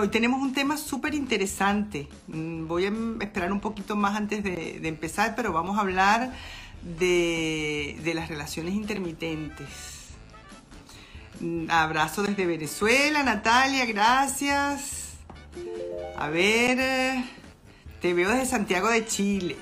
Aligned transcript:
Hoy 0.00 0.08
tenemos 0.08 0.40
un 0.40 0.52
tema 0.52 0.76
súper 0.76 1.14
interesante. 1.14 2.08
Mm, 2.28 2.66
Voy 2.66 2.86
a 2.86 2.92
esperar 3.20 3.52
un 3.52 3.58
poquito 3.60 3.96
más 3.96 4.16
antes 4.16 4.44
de, 4.44 4.78
de 4.80 4.88
empezar, 4.88 5.34
pero 5.34 5.52
vamos 5.52 5.76
a 5.76 5.80
hablar 5.80 6.32
de, 6.82 7.98
de 8.04 8.14
las 8.14 8.28
relaciones 8.28 8.74
intermitentes. 8.74 9.66
Mm, 11.40 11.68
Abrazo 11.70 12.22
desde 12.22 12.46
Venezuela, 12.46 13.24
Natalia, 13.24 13.86
gracias. 13.86 15.14
A 16.16 16.28
ver, 16.28 16.78
eh, 16.80 17.24
te 18.00 18.14
veo 18.14 18.30
desde 18.30 18.46
Santiago 18.46 18.88
de 18.88 19.04
Chile. 19.04 19.56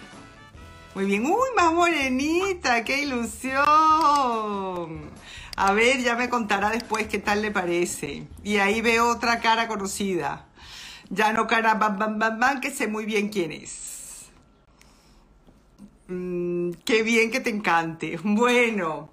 Muy 0.95 1.07
bien, 1.07 1.25
uy, 1.25 1.49
más 1.57 1.73
morenita, 1.73 2.85
qué 2.85 3.03
ilusión. 3.03 3.57
A 5.57 5.73
ver, 5.73 6.03
ya 6.03 6.17
me 6.17 6.29
contará 6.29 6.69
después 6.71 7.09
qué 7.09 7.19
tal 7.19 7.41
le 7.41 7.51
parece. 7.51 8.27
Y 8.45 8.59
ahí 8.59 8.83
veo 8.83 9.09
otra 9.09 9.41
cara 9.41 9.69
conocida. 9.69 10.47
Ya 11.09 11.33
no 11.33 11.47
cara 11.47 11.75
bam 11.75 11.99
bam 11.99 12.19
bam 12.19 12.39
bam, 12.39 12.61
que 12.61 12.71
sé 12.71 12.89
muy 12.89 13.07
bien 13.07 13.31
quién 13.31 13.53
es. 13.53 14.27
Mm, 16.09 16.73
qué 16.85 17.03
bien 17.03 17.31
que 17.31 17.41
te 17.41 17.51
encante. 17.51 18.19
Bueno, 18.23 19.09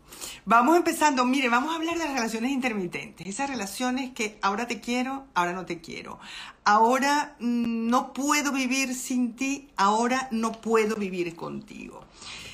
vamos 0.45 0.75
empezando. 0.75 1.25
Mire, 1.25 1.47
vamos 1.47 1.71
a 1.71 1.77
hablar 1.77 1.97
de 1.97 2.05
las 2.05 2.13
relaciones 2.13 2.51
intermitentes. 2.51 3.25
Esas 3.25 3.49
relaciones 3.49 4.11
que 4.11 4.37
ahora 4.41 4.67
te 4.67 4.81
quiero, 4.81 5.25
ahora 5.33 5.53
no 5.53 5.65
te 5.65 5.79
quiero. 5.79 6.19
Ahora 6.65 7.35
mm, 7.39 7.87
no 7.89 8.11
puedo 8.11 8.51
vivir 8.51 8.93
sin 8.95 9.35
ti, 9.37 9.69
ahora 9.77 10.27
no 10.31 10.51
puedo 10.51 10.97
vivir 10.97 11.35
contigo. 11.37 12.03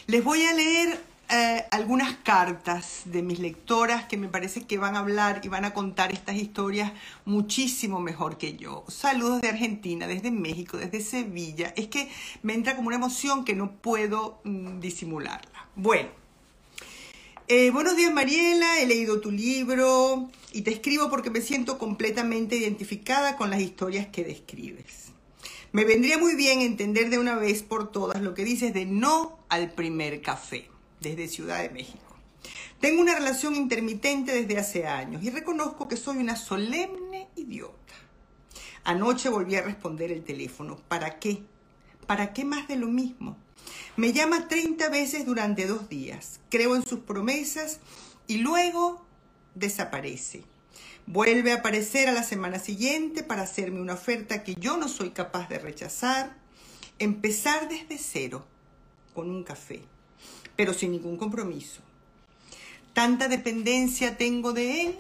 Les 0.06 0.24
voy 0.24 0.44
a 0.46 0.54
leer 0.54 1.09
eh, 1.32 1.64
algunas 1.70 2.16
cartas 2.24 3.02
de 3.06 3.22
mis 3.22 3.38
lectoras 3.38 4.06
que 4.06 4.18
me 4.18 4.30
parece 4.30 4.64
que 4.64 4.80
van 4.80 4.96
a 4.96 5.00
hablar 5.00 5.42
y 5.44 5.48
van 5.48 5.64
a 5.64 5.76
contar 5.76 6.12
estas 6.12 6.38
historias 6.38 6.92
muchísimo 7.24 8.00
mejor 8.00 8.40
que 8.40 8.58
yo. 8.58 8.84
Saludos 8.88 9.40
de 9.42 9.50
Argentina, 9.50 10.08
desde 10.08 10.32
México, 10.32 10.78
desde 10.78 11.02
Sevilla. 11.02 11.72
Es 11.78 11.88
que 11.88 12.10
me 12.42 12.56
entra 12.56 12.76
como 12.76 12.88
una 12.88 12.96
emoción 12.96 13.46
que 13.46 13.54
no 13.54 13.74
puedo 13.74 14.42
mm, 14.44 14.80
disimularla. 14.80 15.68
Bueno. 15.76 16.10
Eh, 17.48 17.70
buenos 17.72 17.96
días 17.96 18.14
Mariela, 18.14 18.80
he 18.80 18.88
leído 18.88 19.22
tu 19.22 19.32
libro 19.32 20.30
y 20.52 20.62
te 20.62 20.72
escribo 20.72 21.10
porque 21.10 21.32
me 21.32 21.42
siento 21.42 21.78
completamente 21.78 22.56
identificada 22.56 23.38
con 23.38 23.52
las 23.52 23.62
historias 23.62 24.08
que 24.08 24.24
describes. 24.24 25.12
Me 25.74 25.86
vendría 25.86 26.18
muy 26.18 26.36
bien 26.36 26.62
entender 26.62 27.12
de 27.12 27.20
una 27.20 27.36
vez 27.36 27.62
por 27.62 27.92
todas 27.92 28.22
lo 28.22 28.34
que 28.34 28.44
dices 28.44 28.74
de 28.74 28.86
no 28.86 29.38
al 29.50 29.72
primer 29.72 30.22
café 30.22 30.70
desde 31.00 31.28
Ciudad 31.28 31.62
de 31.62 31.70
México. 31.70 32.10
Tengo 32.80 33.02
una 33.02 33.16
relación 33.16 33.56
intermitente 33.56 34.32
desde 34.32 34.58
hace 34.58 34.88
años 34.88 35.24
y 35.24 35.30
reconozco 35.30 35.88
que 35.88 35.98
soy 35.98 36.18
una 36.18 36.36
solemne 36.36 37.28
idiota. 37.36 37.76
Anoche 38.86 39.30
volví 39.30 39.56
a 39.56 39.62
responder 39.62 40.12
el 40.12 40.24
teléfono. 40.24 40.78
¿Para 40.88 41.20
qué? 41.20 41.44
¿Para 42.08 42.32
qué 42.32 42.46
más 42.46 42.68
de 42.68 42.78
lo 42.78 42.88
mismo? 42.88 43.38
Me 43.98 44.14
llama 44.14 44.48
30 44.48 44.88
veces 44.90 45.26
durante 45.26 45.68
dos 45.68 45.90
días. 45.90 46.40
Creo 46.50 46.76
en 46.76 46.86
sus 46.86 47.00
promesas 47.02 47.80
y 48.28 48.38
luego 48.38 49.06
desaparece. 49.56 50.44
Vuelve 51.06 51.52
a 51.52 51.56
aparecer 51.56 52.08
a 52.08 52.14
la 52.14 52.24
semana 52.24 52.60
siguiente 52.60 53.24
para 53.24 53.42
hacerme 53.42 53.82
una 53.82 53.96
oferta 53.96 54.44
que 54.44 54.56
yo 54.56 54.78
no 54.78 54.88
soy 54.88 55.10
capaz 55.10 55.50
de 55.50 55.60
rechazar. 55.60 56.38
Empezar 56.98 57.68
desde 57.68 57.98
cero 57.98 58.46
con 59.14 59.30
un 59.30 59.44
café 59.44 59.84
pero 60.60 60.74
sin 60.74 60.92
ningún 60.92 61.16
compromiso. 61.16 61.80
Tanta 62.92 63.30
dependencia 63.30 64.18
tengo 64.18 64.52
de 64.52 64.82
él. 64.82 65.00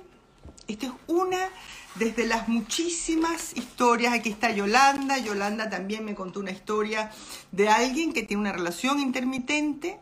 Esta 0.69 0.85
es 0.85 0.93
una 1.07 1.49
desde 1.95 2.25
las 2.25 2.47
muchísimas 2.47 3.57
historias. 3.57 4.13
Aquí 4.13 4.29
está 4.29 4.51
Yolanda. 4.51 5.17
Yolanda 5.17 5.69
también 5.69 6.05
me 6.05 6.15
contó 6.15 6.39
una 6.39 6.51
historia 6.51 7.11
de 7.51 7.67
alguien 7.67 8.13
que 8.13 8.23
tiene 8.23 8.39
una 8.39 8.53
relación 8.53 9.01
intermitente 9.01 9.99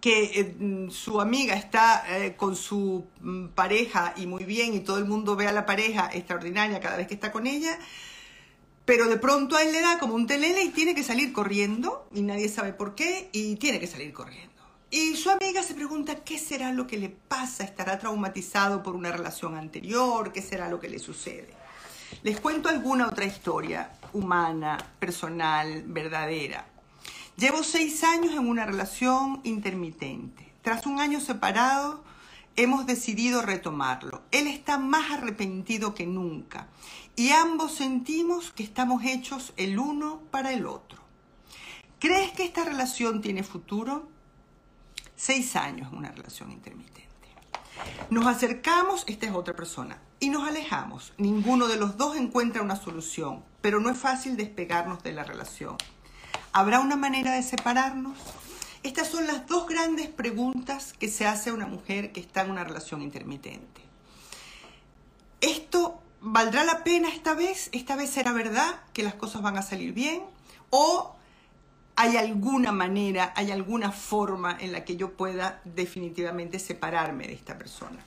que 0.00 0.40
eh, 0.40 0.88
su 0.90 1.20
amiga 1.20 1.54
está 1.54 2.02
eh, 2.08 2.36
con 2.38 2.56
su 2.56 3.04
mm, 3.20 3.48
pareja 3.48 4.14
y 4.16 4.26
muy 4.26 4.44
bien 4.44 4.72
y 4.72 4.80
todo 4.80 4.96
el 4.96 5.04
mundo 5.04 5.36
ve 5.36 5.46
a 5.46 5.52
la 5.52 5.66
pareja 5.66 6.08
extraordinaria 6.10 6.80
cada 6.80 6.96
vez 6.96 7.06
que 7.06 7.12
está 7.12 7.30
con 7.32 7.46
ella, 7.46 7.78
pero 8.90 9.06
de 9.06 9.18
pronto 9.18 9.54
a 9.54 9.62
él 9.62 9.70
le 9.70 9.82
da 9.82 10.00
como 10.00 10.16
un 10.16 10.26
telele 10.26 10.64
y 10.64 10.70
tiene 10.70 10.96
que 10.96 11.04
salir 11.04 11.32
corriendo 11.32 12.08
y 12.12 12.22
nadie 12.22 12.48
sabe 12.48 12.72
por 12.72 12.96
qué 12.96 13.30
y 13.30 13.54
tiene 13.54 13.78
que 13.78 13.86
salir 13.86 14.12
corriendo. 14.12 14.60
Y 14.90 15.14
su 15.14 15.30
amiga 15.30 15.62
se 15.62 15.74
pregunta 15.74 16.24
qué 16.24 16.38
será 16.38 16.72
lo 16.72 16.88
que 16.88 16.98
le 16.98 17.08
pasa, 17.08 17.62
estará 17.62 18.00
traumatizado 18.00 18.82
por 18.82 18.96
una 18.96 19.12
relación 19.12 19.54
anterior, 19.54 20.32
qué 20.32 20.42
será 20.42 20.68
lo 20.68 20.80
que 20.80 20.88
le 20.88 20.98
sucede. 20.98 21.54
Les 22.24 22.40
cuento 22.40 22.68
alguna 22.68 23.06
otra 23.06 23.26
historia 23.26 23.92
humana, 24.12 24.76
personal, 24.98 25.84
verdadera. 25.86 26.66
Llevo 27.36 27.62
seis 27.62 28.02
años 28.02 28.32
en 28.32 28.48
una 28.48 28.66
relación 28.66 29.40
intermitente. 29.44 30.52
Tras 30.62 30.84
un 30.84 30.98
año 30.98 31.20
separado, 31.20 32.02
hemos 32.56 32.86
decidido 32.86 33.40
retomarlo. 33.40 34.22
Él 34.32 34.48
está 34.48 34.78
más 34.78 35.12
arrepentido 35.12 35.94
que 35.94 36.06
nunca 36.06 36.66
y 37.16 37.30
ambos 37.30 37.74
sentimos 37.74 38.52
que 38.52 38.62
estamos 38.62 39.04
hechos 39.04 39.52
el 39.56 39.78
uno 39.78 40.22
para 40.30 40.52
el 40.52 40.66
otro. 40.66 41.00
¿Crees 41.98 42.32
que 42.32 42.44
esta 42.44 42.64
relación 42.64 43.20
tiene 43.20 43.42
futuro? 43.42 44.08
Seis 45.16 45.54
años 45.56 45.92
una 45.92 46.10
relación 46.10 46.50
intermitente. 46.50 47.00
Nos 48.08 48.26
acercamos, 48.26 49.04
esta 49.06 49.26
es 49.26 49.32
otra 49.32 49.54
persona, 49.54 50.00
y 50.18 50.30
nos 50.30 50.48
alejamos. 50.48 51.12
Ninguno 51.18 51.68
de 51.68 51.76
los 51.76 51.96
dos 51.96 52.16
encuentra 52.16 52.62
una 52.62 52.76
solución, 52.76 53.44
pero 53.60 53.80
no 53.80 53.90
es 53.90 53.98
fácil 53.98 54.36
despegarnos 54.36 55.02
de 55.02 55.12
la 55.12 55.24
relación. 55.24 55.76
¿Habrá 56.52 56.80
una 56.80 56.96
manera 56.96 57.32
de 57.32 57.42
separarnos? 57.42 58.18
Estas 58.82 59.08
son 59.08 59.26
las 59.26 59.46
dos 59.46 59.68
grandes 59.68 60.08
preguntas 60.08 60.94
que 60.94 61.08
se 61.08 61.26
hace 61.26 61.50
a 61.50 61.54
una 61.54 61.66
mujer 61.66 62.12
que 62.12 62.20
está 62.20 62.42
en 62.42 62.50
una 62.50 62.64
relación 62.64 63.02
intermitente. 63.02 63.82
¿Esto 65.40 65.99
valdrá 66.20 66.64
la 66.64 66.84
pena 66.84 67.08
esta 67.08 67.34
vez? 67.34 67.68
¿Esta 67.72 67.96
vez 67.96 68.10
será 68.10 68.32
verdad 68.32 68.80
que 68.92 69.02
las 69.02 69.14
cosas 69.14 69.42
van 69.42 69.56
a 69.56 69.62
salir 69.62 69.92
bien? 69.92 70.22
¿O 70.70 71.16
hay 71.96 72.16
alguna 72.16 72.72
manera, 72.72 73.32
hay 73.36 73.50
alguna 73.50 73.92
forma 73.92 74.56
en 74.58 74.72
la 74.72 74.84
que 74.84 74.96
yo 74.96 75.12
pueda 75.12 75.60
definitivamente 75.64 76.58
separarme 76.58 77.26
de 77.26 77.34
esta 77.34 77.58
persona? 77.58 77.98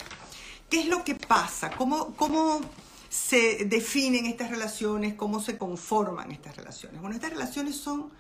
¿Qué 0.70 0.82
es 0.82 0.88
lo 0.88 1.04
que 1.04 1.16
pasa? 1.16 1.72
¿Cómo, 1.72 2.16
cómo 2.16 2.62
se 3.10 3.66
definen 3.66 4.26
estas 4.26 4.50
relaciones? 4.50 5.14
¿Cómo 5.14 5.40
se 5.40 5.58
conforman 5.58 6.32
estas 6.32 6.56
relaciones? 6.56 7.00
Bueno, 7.02 7.16
estas 7.16 7.32
relaciones 7.32 7.76
son 7.76 8.12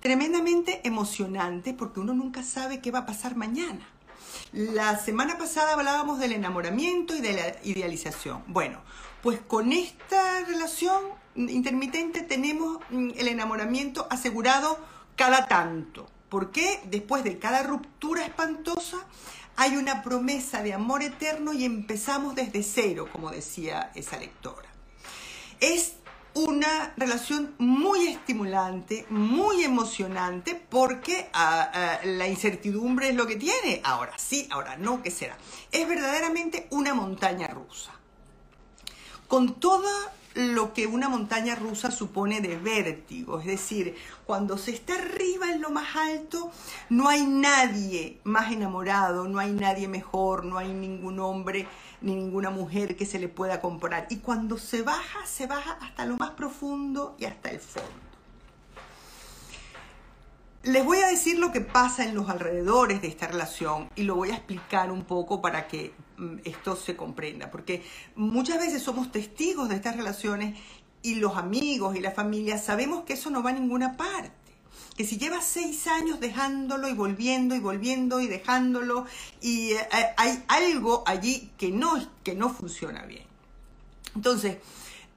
tremendamente 0.00 0.80
emocionantes 0.84 1.74
porque 1.74 2.00
uno 2.00 2.12
nunca 2.12 2.42
sabe 2.42 2.80
qué 2.80 2.90
va 2.90 3.00
a 3.00 3.06
pasar 3.06 3.36
mañana. 3.36 3.88
La 4.52 4.98
semana 4.98 5.38
pasada 5.38 5.72
hablábamos 5.74 6.18
del 6.18 6.32
enamoramiento 6.32 7.14
y 7.14 7.20
de 7.20 7.32
la 7.32 7.56
idealización. 7.64 8.42
Bueno, 8.46 8.80
pues 9.22 9.40
con 9.40 9.72
esta 9.72 10.44
relación 10.44 11.02
intermitente 11.34 12.22
tenemos 12.22 12.78
mm, 12.90 13.10
el 13.16 13.28
enamoramiento 13.28 14.06
asegurado 14.10 14.78
cada 15.16 15.46
tanto. 15.46 16.08
Porque 16.28 16.80
después 16.84 17.24
de 17.24 17.38
cada 17.38 17.62
ruptura 17.62 18.24
espantosa 18.24 18.98
hay 19.56 19.76
una 19.76 20.02
promesa 20.02 20.62
de 20.62 20.72
amor 20.72 21.02
eterno 21.02 21.52
y 21.52 21.64
empezamos 21.64 22.34
desde 22.34 22.62
cero, 22.62 23.08
como 23.10 23.30
decía 23.30 23.90
esa 23.94 24.18
lectora. 24.18 24.68
Es 25.58 25.94
una 26.34 26.94
relación 26.96 27.54
muy 27.58 28.06
estimulante, 28.06 29.04
muy 29.10 29.64
emocionante, 29.64 30.54
porque 30.54 31.28
ah, 31.32 31.70
ah, 31.72 31.98
la 32.04 32.28
incertidumbre 32.28 33.08
es 33.08 33.16
lo 33.16 33.26
que 33.26 33.36
tiene. 33.36 33.80
Ahora 33.82 34.12
sí, 34.16 34.46
ahora 34.50 34.76
no, 34.76 35.02
¿qué 35.02 35.10
será? 35.10 35.36
Es 35.72 35.88
verdaderamente 35.88 36.68
una 36.70 36.94
montaña 36.94 37.48
rusa. 37.48 37.97
Con 39.28 39.60
toda 39.60 39.92
lo 40.34 40.72
que 40.72 40.86
una 40.86 41.10
montaña 41.10 41.54
rusa 41.54 41.90
supone 41.90 42.40
de 42.40 42.56
vértigo, 42.56 43.40
es 43.40 43.46
decir, 43.46 43.94
cuando 44.24 44.56
se 44.56 44.70
está 44.70 44.94
arriba 44.94 45.52
en 45.52 45.60
lo 45.60 45.70
más 45.70 45.96
alto, 45.96 46.50
no 46.88 47.08
hay 47.08 47.26
nadie 47.26 48.20
más 48.24 48.50
enamorado, 48.52 49.28
no 49.28 49.38
hay 49.38 49.52
nadie 49.52 49.86
mejor, 49.86 50.46
no 50.46 50.56
hay 50.56 50.72
ningún 50.72 51.20
hombre 51.20 51.66
ni 52.00 52.14
ninguna 52.14 52.48
mujer 52.48 52.96
que 52.96 53.04
se 53.04 53.18
le 53.18 53.28
pueda 53.28 53.60
comparar. 53.60 54.06
Y 54.08 54.18
cuando 54.18 54.56
se 54.56 54.80
baja, 54.80 55.26
se 55.26 55.46
baja 55.46 55.76
hasta 55.82 56.06
lo 56.06 56.16
más 56.16 56.30
profundo 56.30 57.14
y 57.18 57.26
hasta 57.26 57.50
el 57.50 57.60
fondo. 57.60 57.90
Les 60.62 60.84
voy 60.84 60.98
a 60.98 61.08
decir 61.08 61.38
lo 61.38 61.52
que 61.52 61.60
pasa 61.60 62.04
en 62.04 62.14
los 62.14 62.30
alrededores 62.30 63.02
de 63.02 63.08
esta 63.08 63.26
relación 63.26 63.90
y 63.94 64.04
lo 64.04 64.14
voy 64.14 64.30
a 64.30 64.36
explicar 64.36 64.90
un 64.90 65.04
poco 65.04 65.42
para 65.42 65.68
que 65.68 65.92
esto 66.44 66.76
se 66.76 66.96
comprenda, 66.96 67.50
porque 67.50 67.82
muchas 68.14 68.58
veces 68.58 68.82
somos 68.82 69.12
testigos 69.12 69.68
de 69.68 69.76
estas 69.76 69.96
relaciones 69.96 70.58
y 71.02 71.16
los 71.16 71.36
amigos 71.36 71.96
y 71.96 72.00
la 72.00 72.10
familia 72.10 72.58
sabemos 72.58 73.04
que 73.04 73.14
eso 73.14 73.30
no 73.30 73.42
va 73.42 73.50
a 73.50 73.54
ninguna 73.54 73.96
parte. 73.96 74.32
Que 74.96 75.04
si 75.04 75.16
llevas 75.16 75.44
seis 75.44 75.86
años 75.86 76.18
dejándolo 76.18 76.88
y 76.88 76.92
volviendo 76.92 77.54
y 77.54 77.60
volviendo 77.60 78.20
y 78.20 78.26
dejándolo 78.26 79.06
y 79.40 79.72
eh, 79.72 79.88
hay 80.16 80.42
algo 80.48 81.04
allí 81.06 81.50
que 81.56 81.70
no, 81.70 82.04
que 82.24 82.34
no 82.34 82.50
funciona 82.50 83.04
bien. 83.04 83.24
Entonces, 84.16 84.58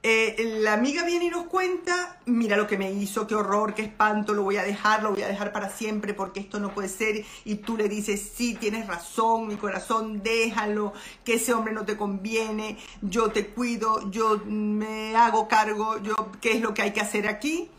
eh, 0.04 0.58
la 0.62 0.72
amiga 0.72 1.04
viene 1.04 1.26
y 1.26 1.30
nos 1.30 1.46
cuenta, 1.46 2.18
mira 2.26 2.56
lo 2.56 2.66
que 2.66 2.76
me 2.76 2.90
hizo, 2.90 3.28
qué 3.28 3.36
horror, 3.36 3.72
qué 3.72 3.82
espanto, 3.82 4.34
lo 4.34 4.42
voy 4.42 4.56
a 4.56 4.64
dejar, 4.64 5.00
lo 5.04 5.10
voy 5.10 5.22
a 5.22 5.28
dejar 5.28 5.52
para 5.52 5.70
siempre 5.70 6.12
porque 6.12 6.40
esto 6.40 6.58
no 6.58 6.74
puede 6.74 6.88
ser. 6.88 7.24
Y 7.44 7.56
tú 7.56 7.76
le 7.76 7.88
dices, 7.88 8.32
sí, 8.34 8.54
tienes 8.54 8.88
razón, 8.88 9.46
mi 9.46 9.56
corazón, 9.56 10.20
déjalo, 10.20 10.92
que 11.24 11.34
ese 11.34 11.54
hombre 11.54 11.72
no 11.72 11.84
te 11.84 11.96
conviene, 11.96 12.78
yo 13.00 13.30
te 13.30 13.46
cuido, 13.46 14.10
yo 14.10 14.42
me 14.44 15.14
hago 15.14 15.46
cargo, 15.46 16.02
yo, 16.02 16.16
¿qué 16.40 16.52
es 16.52 16.60
lo 16.60 16.74
que 16.74 16.82
hay 16.82 16.92
que 16.92 17.00
hacer 17.00 17.28
aquí? 17.28 17.70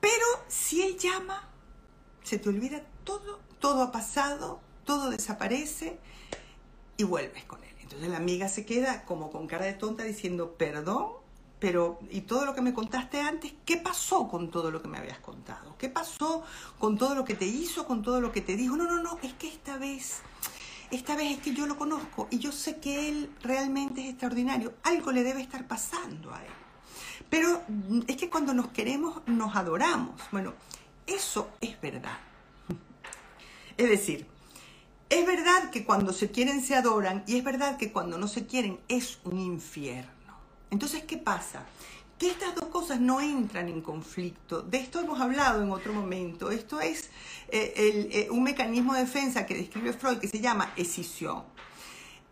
Pero 0.00 0.26
si 0.48 0.82
él 0.82 0.98
llama, 0.98 1.48
se 2.22 2.38
te 2.38 2.50
olvida 2.50 2.82
todo, 3.04 3.40
todo 3.58 3.82
ha 3.82 3.90
pasado, 3.90 4.60
todo 4.84 5.08
desaparece 5.08 5.98
y 6.98 7.04
vuelves 7.04 7.44
con 7.44 7.64
él. 7.64 7.70
Entonces 7.80 8.10
la 8.10 8.18
amiga 8.18 8.48
se 8.48 8.66
queda 8.66 9.06
como 9.06 9.30
con 9.30 9.46
cara 9.46 9.64
de 9.64 9.72
tonta 9.72 10.02
diciendo, 10.04 10.56
perdón, 10.58 11.21
pero 11.62 12.00
¿y 12.10 12.22
todo 12.22 12.44
lo 12.44 12.56
que 12.56 12.60
me 12.60 12.74
contaste 12.74 13.20
antes? 13.20 13.52
¿Qué 13.64 13.76
pasó 13.76 14.26
con 14.26 14.50
todo 14.50 14.72
lo 14.72 14.82
que 14.82 14.88
me 14.88 14.98
habías 14.98 15.20
contado? 15.20 15.76
¿Qué 15.78 15.88
pasó 15.88 16.42
con 16.80 16.98
todo 16.98 17.14
lo 17.14 17.24
que 17.24 17.36
te 17.36 17.46
hizo, 17.46 17.86
con 17.86 18.02
todo 18.02 18.20
lo 18.20 18.32
que 18.32 18.40
te 18.40 18.56
dijo? 18.56 18.76
No, 18.76 18.82
no, 18.82 19.00
no, 19.00 19.16
es 19.22 19.32
que 19.34 19.46
esta 19.46 19.78
vez, 19.78 20.22
esta 20.90 21.14
vez 21.14 21.36
es 21.36 21.38
que 21.38 21.54
yo 21.54 21.68
lo 21.68 21.78
conozco 21.78 22.26
y 22.32 22.40
yo 22.40 22.50
sé 22.50 22.80
que 22.80 23.08
él 23.08 23.30
realmente 23.44 24.00
es 24.00 24.08
extraordinario. 24.08 24.74
Algo 24.82 25.12
le 25.12 25.22
debe 25.22 25.40
estar 25.40 25.68
pasando 25.68 26.34
a 26.34 26.44
él. 26.44 26.50
Pero 27.30 27.62
es 28.08 28.16
que 28.16 28.28
cuando 28.28 28.54
nos 28.54 28.70
queremos, 28.70 29.22
nos 29.26 29.54
adoramos. 29.54 30.20
Bueno, 30.32 30.54
eso 31.06 31.48
es 31.60 31.80
verdad. 31.80 32.18
Es 33.76 33.88
decir, 33.88 34.26
es 35.08 35.24
verdad 35.24 35.70
que 35.70 35.84
cuando 35.84 36.12
se 36.12 36.32
quieren 36.32 36.60
se 36.60 36.74
adoran 36.74 37.22
y 37.28 37.36
es 37.36 37.44
verdad 37.44 37.76
que 37.76 37.92
cuando 37.92 38.18
no 38.18 38.26
se 38.26 38.46
quieren 38.46 38.80
es 38.88 39.20
un 39.22 39.38
infierno. 39.38 40.21
Entonces, 40.72 41.04
¿qué 41.04 41.18
pasa? 41.18 41.66
Que 42.18 42.30
estas 42.30 42.54
dos 42.54 42.64
cosas 42.68 42.98
no 42.98 43.20
entran 43.20 43.68
en 43.68 43.82
conflicto. 43.82 44.62
De 44.62 44.78
esto 44.78 45.00
hemos 45.00 45.20
hablado 45.20 45.62
en 45.62 45.70
otro 45.70 45.92
momento. 45.92 46.50
Esto 46.50 46.80
es 46.80 47.10
eh, 47.48 48.08
eh, 48.10 48.28
un 48.30 48.42
mecanismo 48.42 48.94
de 48.94 49.00
defensa 49.00 49.44
que 49.44 49.54
describe 49.54 49.92
Freud 49.92 50.18
que 50.18 50.28
se 50.28 50.40
llama 50.40 50.72
escisión. 50.76 51.44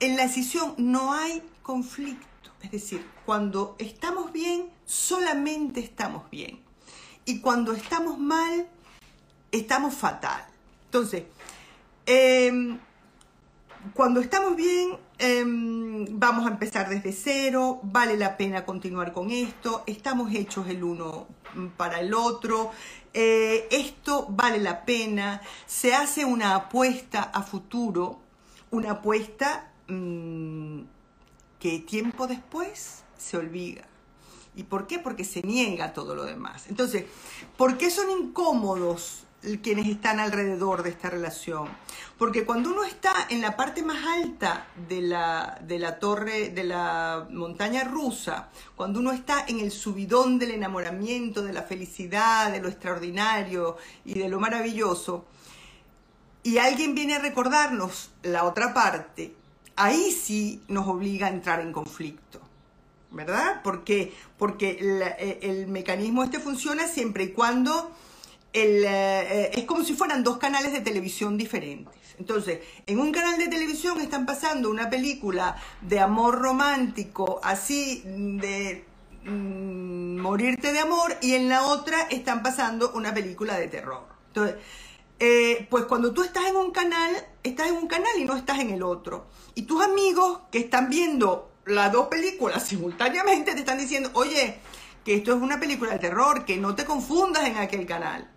En 0.01 0.17
la 0.17 0.25
escisión 0.25 0.75
no 0.79 1.13
hay 1.13 1.43
conflicto. 1.63 2.51
Es 2.63 2.71
decir, 2.71 3.07
cuando 3.27 3.77
estamos 3.79 4.33
bien, 4.33 4.71
solamente 4.87 5.81
estamos 5.81 6.31
bien. 6.31 6.61
Y 7.27 7.41
cuando 7.41 7.75
estamos 7.75 8.19
mal, 8.19 8.67
estamos 9.53 9.95
fatal. 9.95 10.47
Entonces, 10.87 11.25
em, 12.07 12.79
cuando 13.95 14.21
estamos 14.21 14.57
bien, 14.57 14.99
em, 15.19 16.07
vamos 16.11 16.47
a 16.47 16.51
empezar 16.51 16.89
desde 16.89 17.13
cero, 17.13 17.81
vale 17.83 18.17
la 18.17 18.37
pena 18.37 18.65
continuar 18.65 19.13
con 19.13 19.31
esto, 19.31 19.85
estamos 19.87 20.33
hechos 20.35 20.69
el 20.69 20.85
uno 20.85 21.27
para 21.77 22.01
el 22.01 22.13
otro, 22.15 22.71
eh, 23.15 23.67
esto 23.71 24.27
vale 24.29 24.59
la 24.59 24.85
pena, 24.85 25.41
se 25.67 25.95
hace 25.95 26.25
una 26.25 26.55
apuesta 26.55 27.23
a 27.23 27.43
futuro, 27.43 28.21
una 28.71 28.93
apuesta 28.93 29.73
mm, 29.89 30.81
que 31.59 31.79
tiempo 31.81 32.27
después 32.27 33.03
se 33.17 33.37
olvida. 33.37 33.87
¿Y 34.57 34.65
por 34.65 34.87
qué? 34.87 34.99
Porque 34.99 35.25
se 35.25 35.43
niega 35.43 35.93
todo 35.93 36.15
lo 36.15 36.25
demás. 36.25 36.67
Entonces, 36.69 37.07
¿por 37.57 37.79
qué 37.79 37.91
son 37.91 38.11
incómodos 38.11 39.25
quienes 39.63 39.87
están 39.89 40.21
alrededor 40.21 40.83
de 40.83 40.91
esta 40.91 41.11
relación. 41.11 41.69
Porque 42.19 42.45
cuando 42.45 42.71
uno 42.71 42.85
está 42.85 43.15
en 43.31 43.41
la 43.41 43.57
parte 43.57 43.83
más 43.83 44.05
alta 44.05 44.67
de 44.89 45.01
la, 45.01 45.59
de 45.63 45.79
la 45.79 45.99
torre, 45.99 46.51
de 46.51 46.65
la 46.65 47.27
montaña 47.31 47.85
rusa, 47.85 48.51
cuando 48.77 49.01
uno 49.01 49.13
está 49.13 49.45
en 49.49 49.61
el 49.61 49.71
subidón 49.71 50.39
del 50.39 50.51
enamoramiento, 50.51 51.43
de 51.43 51.55
la 51.55 51.63
felicidad, 51.63 52.53
de 52.53 52.61
lo 52.61 52.69
extraordinario 52.69 53.79
y 54.05 54.19
de 54.19 54.29
lo 54.29 54.39
maravilloso, 54.39 55.25
y 56.43 56.59
alguien 56.59 56.95
viene 56.95 57.17
a 57.17 57.21
recordarnos 57.21 58.11
la 58.23 58.45
otra 58.45 58.75
parte, 58.75 59.35
ahí 59.77 60.11
sí 60.11 60.63
nos 60.69 60.87
obliga 60.87 61.27
a 61.27 61.31
entrar 61.31 61.61
en 61.61 61.73
conflicto. 61.73 62.41
¿Verdad? 63.13 63.61
Porque, 63.65 64.15
porque 64.39 64.79
eh, 64.81 65.41
el 65.43 65.67
mecanismo 65.67 66.23
este 66.23 66.39
funciona 66.39 66.87
siempre 66.87 67.25
y 67.25 67.33
cuando 67.33 67.91
el, 68.53 68.85
eh, 68.85 69.51
es 69.55 69.65
como 69.65 69.85
si 69.85 69.95
fueran 69.95 70.25
dos 70.25 70.39
canales 70.39 70.73
de 70.73 70.81
televisión 70.81 71.37
diferentes. 71.37 71.95
Entonces, 72.19 72.61
en 72.87 72.99
un 73.01 73.13
canal 73.13 73.39
de 73.39 73.49
televisión 73.49 74.01
están 74.01 74.27
pasando 74.27 74.71
una 74.71 74.91
película 74.91 75.57
de 75.81 76.01
amor 76.01 76.39
romántico, 76.39 77.41
así 77.43 78.03
de 78.05 78.85
mm, 79.25 80.19
morirte 80.19 80.73
de 80.73 80.81
amor, 80.81 81.17
y 81.23 81.35
en 81.35 81.49
la 81.49 81.67
otra 81.67 82.03
están 82.11 82.43
pasando 82.43 82.93
una 82.93 83.15
película 83.15 83.59
de 83.59 83.69
terror. 83.69 84.05
Entonces, 84.29 84.57
eh, 85.19 85.67
pues 85.71 85.85
cuando 85.85 86.13
tú 86.13 86.23
estás 86.23 86.47
en 86.47 86.57
un 86.57 86.73
canal, 86.73 87.11
estás 87.43 87.69
en 87.69 87.77
un 87.77 87.87
canal 87.87 88.13
y 88.19 88.25
no 88.25 88.37
estás 88.37 88.59
en 88.59 88.71
el 88.71 88.83
otro. 88.83 89.27
Y 89.55 89.63
tus 89.63 89.83
amigos 89.83 90.41
que 90.51 90.59
están 90.59 90.91
viendo 90.91 91.51
las 91.65 91.91
dos 91.91 92.09
películas 92.09 92.63
simultáneamente 92.67 93.55
te 93.55 93.61
están 93.61 93.79
diciendo, 93.79 94.11
oye, 94.13 94.59
que 95.07 95.15
esto 95.15 95.35
es 95.35 95.41
una 95.41 95.59
película 95.59 95.93
de 95.93 95.99
terror, 95.99 96.45
que 96.45 96.59
no 96.59 96.75
te 96.75 96.85
confundas 96.85 97.47
en 97.47 97.57
aquel 97.57 97.87
canal 97.87 98.31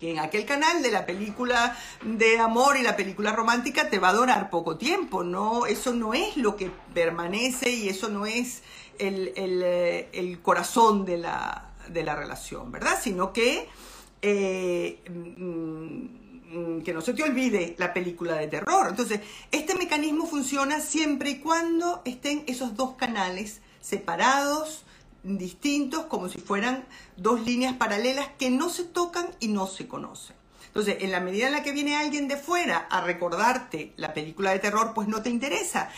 que 0.00 0.10
en 0.10 0.18
aquel 0.18 0.44
canal 0.44 0.82
de 0.82 0.90
la 0.90 1.06
película 1.06 1.76
de 2.02 2.38
amor 2.38 2.76
y 2.76 2.82
la 2.82 2.96
película 2.96 3.32
romántica 3.32 3.88
te 3.88 3.98
va 3.98 4.10
a 4.10 4.14
durar 4.14 4.50
poco 4.50 4.76
tiempo, 4.76 5.24
¿no? 5.24 5.66
Eso 5.66 5.92
no 5.92 6.12
es 6.12 6.36
lo 6.36 6.56
que 6.56 6.70
permanece 6.92 7.70
y 7.70 7.88
eso 7.88 8.08
no 8.08 8.26
es 8.26 8.62
el, 8.98 9.32
eh, 9.36 10.38
corazón 10.42 11.04
de 11.04 11.18
la, 11.18 11.72
relación, 11.92 12.70
¿verdad? 12.72 12.98
Sino 13.00 13.32
que, 13.32 13.68
eh, 14.22 15.02
mm, 15.08 16.80
que 16.82 16.92
no 16.92 17.00
se 17.00 17.14
te 17.14 17.22
olvide 17.22 17.74
la 17.78 17.92
película 17.92 18.36
de 18.36 18.48
terror. 18.48 18.88
Entonces, 18.88 19.20
este 19.50 19.74
mecanismo 19.74 20.26
funciona 20.26 20.80
siempre 20.80 21.30
y 21.30 21.38
cuando 21.38 22.02
estén 22.04 22.44
esos 22.46 22.76
dos 22.76 22.96
canales 22.96 23.60
separados, 23.80 24.85
distintos, 25.26 26.06
como 26.06 26.28
si 26.28 26.38
fueran 26.38 26.86
dos 27.16 27.44
líneas 27.44 27.74
paralelas 27.74 28.28
que 28.38 28.50
no 28.50 28.70
se 28.70 28.84
tocan 28.84 29.26
y 29.40 29.48
no 29.48 29.66
se 29.66 29.88
conocen. 29.88 30.36
Entonces, 30.68 30.98
en 31.00 31.10
la 31.10 31.20
medida 31.20 31.46
en 31.46 31.52
la 31.52 31.62
que 31.62 31.72
viene 31.72 31.96
alguien 31.96 32.28
de 32.28 32.36
fuera 32.36 32.86
a 32.90 33.00
recordarte 33.00 33.92
la 33.96 34.12
película 34.14 34.50
de 34.52 34.58
terror, 34.58 34.92
pues 34.94 35.08
no 35.08 35.22
te 35.22 35.30
interesa. 35.30 35.90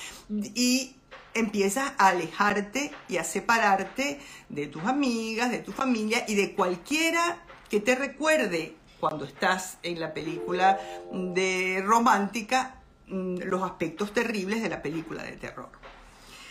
Y 0.54 0.94
empiezas 1.34 1.92
a 1.98 2.08
alejarte 2.08 2.92
y 3.08 3.16
a 3.16 3.24
separarte 3.24 4.20
de 4.48 4.66
tus 4.66 4.84
amigas, 4.84 5.50
de 5.50 5.58
tu 5.58 5.72
familia 5.72 6.24
y 6.26 6.34
de 6.34 6.54
cualquiera 6.54 7.44
que 7.68 7.80
te 7.80 7.94
recuerde 7.94 8.76
cuando 9.00 9.24
estás 9.24 9.78
en 9.82 10.00
la 10.00 10.14
película 10.14 10.78
de 11.12 11.82
romántica 11.84 12.80
mm, 13.08 13.38
los 13.44 13.62
aspectos 13.62 14.12
terribles 14.12 14.62
de 14.62 14.68
la 14.68 14.82
película 14.82 15.22
de 15.22 15.32
terror. 15.32 15.70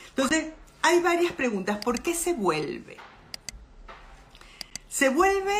Entonces, 0.09 0.53
hay 0.87 1.01
varias 1.01 1.33
preguntas. 1.33 1.79
¿Por 1.83 2.01
qué 2.01 2.13
se 2.13 2.33
vuelve? 2.33 2.95
Se 4.87 5.09
vuelve 5.09 5.53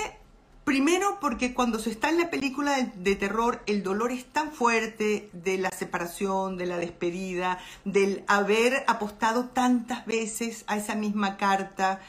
primero 0.64 1.18
porque 1.20 1.54
cuando 1.54 1.80
se 1.80 1.90
está 1.90 2.10
en 2.10 2.18
la 2.18 2.30
película 2.30 2.78
de, 2.96 3.16
terror 3.16 3.62
el 3.66 3.84
dolor 3.84 4.12
es 4.14 4.26
tan 4.26 4.54
fuerte 4.54 5.30
de 5.34 5.58
la 5.58 5.70
separación, 5.72 6.58
de 6.58 6.66
la 6.66 6.78
despedida, 6.78 7.60
del 7.84 8.24
haber 8.28 8.86
apostado 8.88 9.50
tantas 9.50 10.06
veces 10.06 10.64
a 10.68 10.78
esa 10.78 10.96
misma 10.96 11.36
carta. 11.36 12.00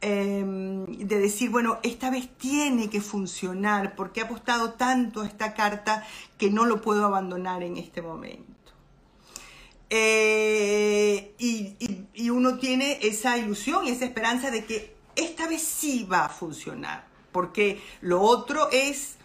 Em, 0.00 0.86
de 0.86 1.18
decir, 1.18 1.50
bueno, 1.50 1.78
esta 1.82 2.10
vez 2.10 2.28
tiene 2.38 2.88
que 2.88 3.00
funcionar 3.00 3.94
porque 3.94 4.20
he 4.20 4.24
apostado 4.24 4.72
tanto 4.72 5.20
a 5.20 5.26
esta 5.26 5.54
carta 5.54 6.04
que 6.38 6.50
no 6.50 6.64
lo 6.64 6.80
puedo 6.80 7.04
abandonar 7.04 7.62
en 7.62 7.76
este 7.76 8.02
momento. 8.02 8.61
Eh, 9.94 11.34
y, 11.38 12.30
uno 12.30 12.56
tiene 12.56 12.98
esa 13.02 13.36
ilusión 13.36 13.86
y 13.86 13.90
esa 13.90 14.06
esperanza 14.06 14.50
de 14.50 14.64
que 14.64 14.94
esta 15.14 15.46
vez 15.46 15.62
sí 15.62 16.08
va 16.10 16.24
a 16.24 16.28
funcionar, 16.30 17.04
porque 17.30 17.82
lo 18.00 18.22
otro 18.22 18.70
es 18.72 19.16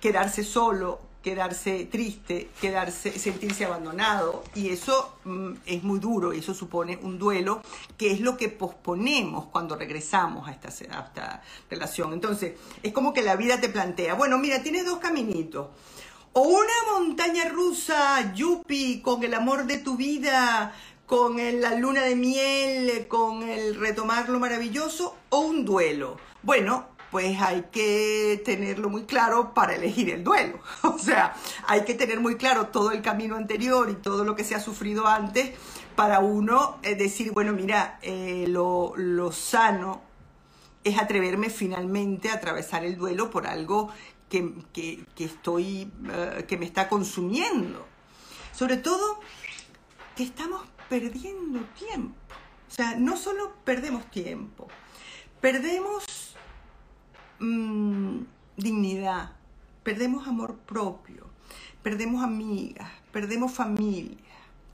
quedarse 0.00 0.42
solo, 0.42 0.98
quedarse 1.22 1.84
triste, 1.84 2.50
quedarse, 2.60 3.16
sentirse 3.16 3.66
abandonado. 3.66 4.42
Y 4.56 4.70
eso 4.70 5.16
mm, 5.22 5.52
es 5.64 5.84
muy 5.84 6.00
duro 6.00 6.34
y 6.34 6.40
eso 6.40 6.54
supone 6.54 6.98
un 7.00 7.20
duelo, 7.20 7.62
que 7.96 8.10
es 8.10 8.20
lo 8.20 8.36
que 8.36 8.48
posponemos 8.48 9.46
cuando 9.46 9.76
regresamos 9.76 10.48
a 10.48 10.50
esta, 10.50 10.68
a 10.68 11.04
esta 11.04 11.42
relación. 11.70 12.12
Entonces, 12.12 12.54
es 12.82 12.92
como 12.92 13.12
que 13.12 13.22
la 13.22 13.36
vida 13.36 13.60
te 13.60 13.68
plantea, 13.68 14.14
bueno, 14.14 14.38
mira, 14.38 14.60
tienes 14.60 14.86
dos 14.86 14.98
caminitos. 14.98 15.68
O 16.38 16.42
una 16.42 16.92
montaña 16.92 17.48
rusa, 17.48 18.34
yupi, 18.34 19.00
con 19.00 19.24
el 19.24 19.32
amor 19.32 19.64
de 19.64 19.78
tu 19.78 19.96
vida, 19.96 20.74
con 21.06 21.38
la 21.38 21.74
luna 21.76 22.02
de 22.02 22.14
miel, 22.14 23.08
con 23.08 23.42
el 23.42 23.74
retomar 23.74 24.28
lo 24.28 24.38
maravilloso, 24.38 25.16
o 25.30 25.38
un 25.38 25.64
duelo. 25.64 26.18
Bueno, 26.42 26.88
pues 27.10 27.40
hay 27.40 27.68
que 27.72 28.42
tenerlo 28.44 28.90
muy 28.90 29.04
claro 29.04 29.54
para 29.54 29.76
elegir 29.76 30.10
el 30.10 30.24
duelo. 30.24 30.60
O 30.82 30.98
sea, 30.98 31.34
hay 31.66 31.86
que 31.86 31.94
tener 31.94 32.20
muy 32.20 32.36
claro 32.36 32.66
todo 32.66 32.90
el 32.90 33.00
camino 33.00 33.36
anterior 33.36 33.88
y 33.88 33.94
todo 33.94 34.22
lo 34.22 34.36
que 34.36 34.44
se 34.44 34.54
ha 34.54 34.60
sufrido 34.60 35.06
antes 35.06 35.52
para 35.94 36.18
uno 36.18 36.76
eh, 36.82 36.96
decir, 36.96 37.32
bueno, 37.32 37.54
mira, 37.54 37.98
eh, 38.02 38.44
lo, 38.46 38.92
sano 39.32 40.02
es 40.84 40.98
atreverme 40.98 41.48
finalmente 41.48 42.28
a 42.28 42.34
atravesar 42.34 42.84
el 42.84 42.98
duelo 42.98 43.30
por 43.30 43.46
algo 43.46 43.90
que, 44.28 45.04
estoy, 45.18 45.90
eh, 46.10 46.44
que 46.46 46.56
me 46.56 46.66
está 46.66 46.88
consumiendo. 46.88 47.86
Sobre 48.52 48.76
todo 48.76 49.20
que 50.14 50.22
estamos 50.22 50.62
perdiendo 50.88 51.60
tiempo. 51.78 52.16
O 52.68 52.72
sea, 52.72 52.96
no 52.96 53.16
solo 53.16 53.54
perdemos 53.64 54.10
tiempo, 54.10 54.68
perdemos 55.40 56.26
Mm, 57.38 58.22
dignidad, 58.56 59.32
perdemos 59.82 60.26
amor 60.26 60.56
propio, 60.56 61.26
perdemos 61.82 62.24
amigas, 62.24 62.88
perdemos 63.12 63.52
familia. 63.52 64.16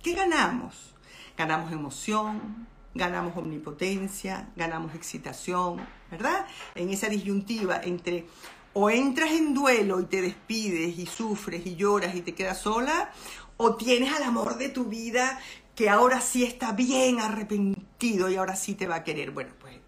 ¿Qué 0.00 0.14
ganamos? 0.14 0.94
Ganamos 1.36 1.72
emoción, 1.72 2.68
ganamos 2.94 3.36
omnipotencia, 3.36 4.48
ganamos 4.54 4.94
excitación, 4.94 5.84
¿verdad? 6.08 6.46
En 6.76 6.90
esa 6.90 7.08
disyuntiva 7.08 7.80
entre 7.82 8.26
o 8.74 8.90
entras 8.90 9.32
en 9.32 9.54
duelo 9.54 10.00
y 10.00 10.04
te 10.06 10.22
despides 10.22 10.98
y 10.98 11.06
sufres 11.06 11.66
y 11.66 11.76
lloras 11.76 12.14
y 12.14 12.22
te 12.22 12.34
quedas 12.34 12.60
sola, 12.60 13.10
o 13.56 13.76
tienes 13.76 14.12
al 14.14 14.22
amor 14.22 14.58
de 14.58 14.68
tu 14.68 14.84
vida 14.84 15.38
que 15.74 15.88
ahora 15.88 16.20
sí 16.20 16.44
está 16.44 16.72
bien 16.72 17.20
arrepentido 17.20 18.28
y 18.28 18.36
ahora 18.36 18.56
sí 18.56 18.74
te 18.74 18.86
va 18.86 18.96
a 18.96 19.04
querer. 19.04 19.30
Bueno, 19.30 19.52
pues 19.58 19.80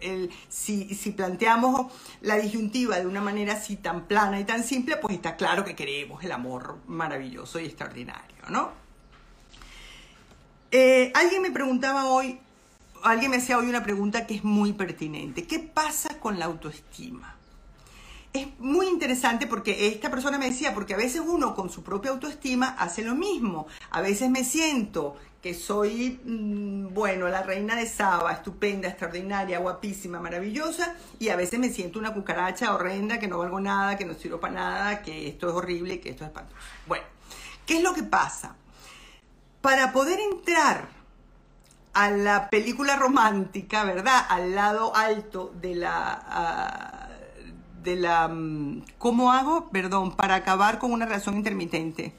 el, 0.00 0.30
si, 0.48 0.94
si, 0.94 1.10
planteamos 1.10 1.92
la 2.20 2.36
disyuntiva 2.36 2.98
de 2.98 3.06
una 3.06 3.20
manera 3.20 3.54
así 3.54 3.76
tan 3.76 4.06
plana 4.06 4.38
y 4.40 4.44
tan 4.44 4.62
simple, 4.62 4.96
pues 4.96 5.14
está 5.14 5.36
claro 5.36 5.64
que 5.64 5.74
queremos 5.74 6.22
el 6.24 6.32
amor 6.32 6.78
maravilloso 6.86 7.58
y 7.58 7.64
extraordinario, 7.64 8.36
¿no? 8.48 8.72
Eh, 10.70 11.12
alguien 11.14 11.42
me 11.42 11.50
preguntaba 11.50 12.06
hoy, 12.06 12.38
alguien 13.02 13.30
me 13.30 13.36
hacía 13.36 13.58
hoy 13.58 13.66
una 13.66 13.82
pregunta 13.82 14.26
que 14.26 14.34
es 14.34 14.44
muy 14.44 14.72
pertinente. 14.72 15.46
¿Qué 15.46 15.58
pasa 15.58 16.18
con 16.20 16.38
la 16.38 16.46
autoestima? 16.46 17.33
Es 18.34 18.48
muy 18.58 18.88
interesante 18.88 19.46
porque 19.46 19.86
esta 19.86 20.10
persona 20.10 20.38
me 20.38 20.50
decía, 20.50 20.74
porque 20.74 20.94
a 20.94 20.96
veces 20.96 21.22
uno 21.24 21.54
con 21.54 21.70
su 21.70 21.84
propia 21.84 22.10
autoestima 22.10 22.74
hace 22.76 23.02
lo 23.04 23.14
mismo. 23.14 23.68
A 23.92 24.00
veces 24.00 24.28
me 24.28 24.42
siento 24.42 25.16
que 25.40 25.54
soy, 25.54 26.20
mm, 26.24 26.92
bueno, 26.92 27.28
la 27.28 27.44
reina 27.44 27.76
de 27.76 27.86
Saba, 27.86 28.32
estupenda, 28.32 28.88
extraordinaria, 28.88 29.60
guapísima, 29.60 30.18
maravillosa, 30.18 30.96
y 31.20 31.28
a 31.28 31.36
veces 31.36 31.60
me 31.60 31.68
siento 31.68 32.00
una 32.00 32.12
cucaracha 32.12 32.74
horrenda, 32.74 33.20
que 33.20 33.28
no 33.28 33.38
valgo 33.38 33.60
nada, 33.60 33.96
que 33.96 34.04
no 34.04 34.14
sirvo 34.14 34.40
para 34.40 34.54
nada, 34.54 35.02
que 35.02 35.28
esto 35.28 35.48
es 35.48 35.54
horrible, 35.54 36.00
que 36.00 36.10
esto 36.10 36.24
es 36.24 36.28
espantoso. 36.30 36.58
Bueno, 36.88 37.04
¿qué 37.66 37.76
es 37.76 37.84
lo 37.84 37.94
que 37.94 38.02
pasa? 38.02 38.56
Para 39.60 39.92
poder 39.92 40.18
entrar 40.18 40.88
a 41.92 42.10
la 42.10 42.50
película 42.50 42.96
romántica, 42.96 43.84
¿verdad? 43.84 44.26
Al 44.28 44.56
lado 44.56 44.96
alto 44.96 45.52
de 45.60 45.76
la... 45.76 46.24
Ah, 46.26 47.03
de 47.84 47.96
la... 47.96 48.28
Mm, 48.28 48.82
¿Cómo 48.98 49.32
hago? 49.32 49.70
Perdón, 49.70 50.16
para 50.16 50.34
acabar 50.34 50.78
con 50.78 50.92
una 50.92 51.06
relación 51.06 51.36
intermitente. 51.36 52.14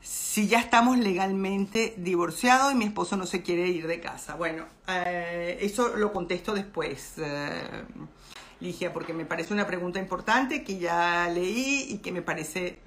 Si 0.00 0.48
ya 0.48 0.60
estamos 0.60 0.98
legalmente 0.98 1.94
divorciados 1.98 2.72
y 2.72 2.76
mi 2.76 2.86
esposo 2.86 3.16
no 3.16 3.26
se 3.26 3.42
quiere 3.42 3.68
ir 3.68 3.86
de 3.86 4.00
casa. 4.00 4.34
Bueno, 4.34 4.66
eh, 4.88 5.58
eso 5.60 5.96
lo 5.96 6.12
contesto 6.12 6.54
después, 6.54 7.14
eh, 7.18 7.84
Ligia, 8.60 8.92
porque 8.92 9.12
me 9.12 9.26
parece 9.26 9.52
una 9.52 9.66
pregunta 9.66 9.98
importante 9.98 10.64
que 10.64 10.78
ya 10.78 11.28
leí 11.28 11.86
y 11.90 11.98
que 11.98 12.12
me 12.12 12.22
parece 12.22 12.80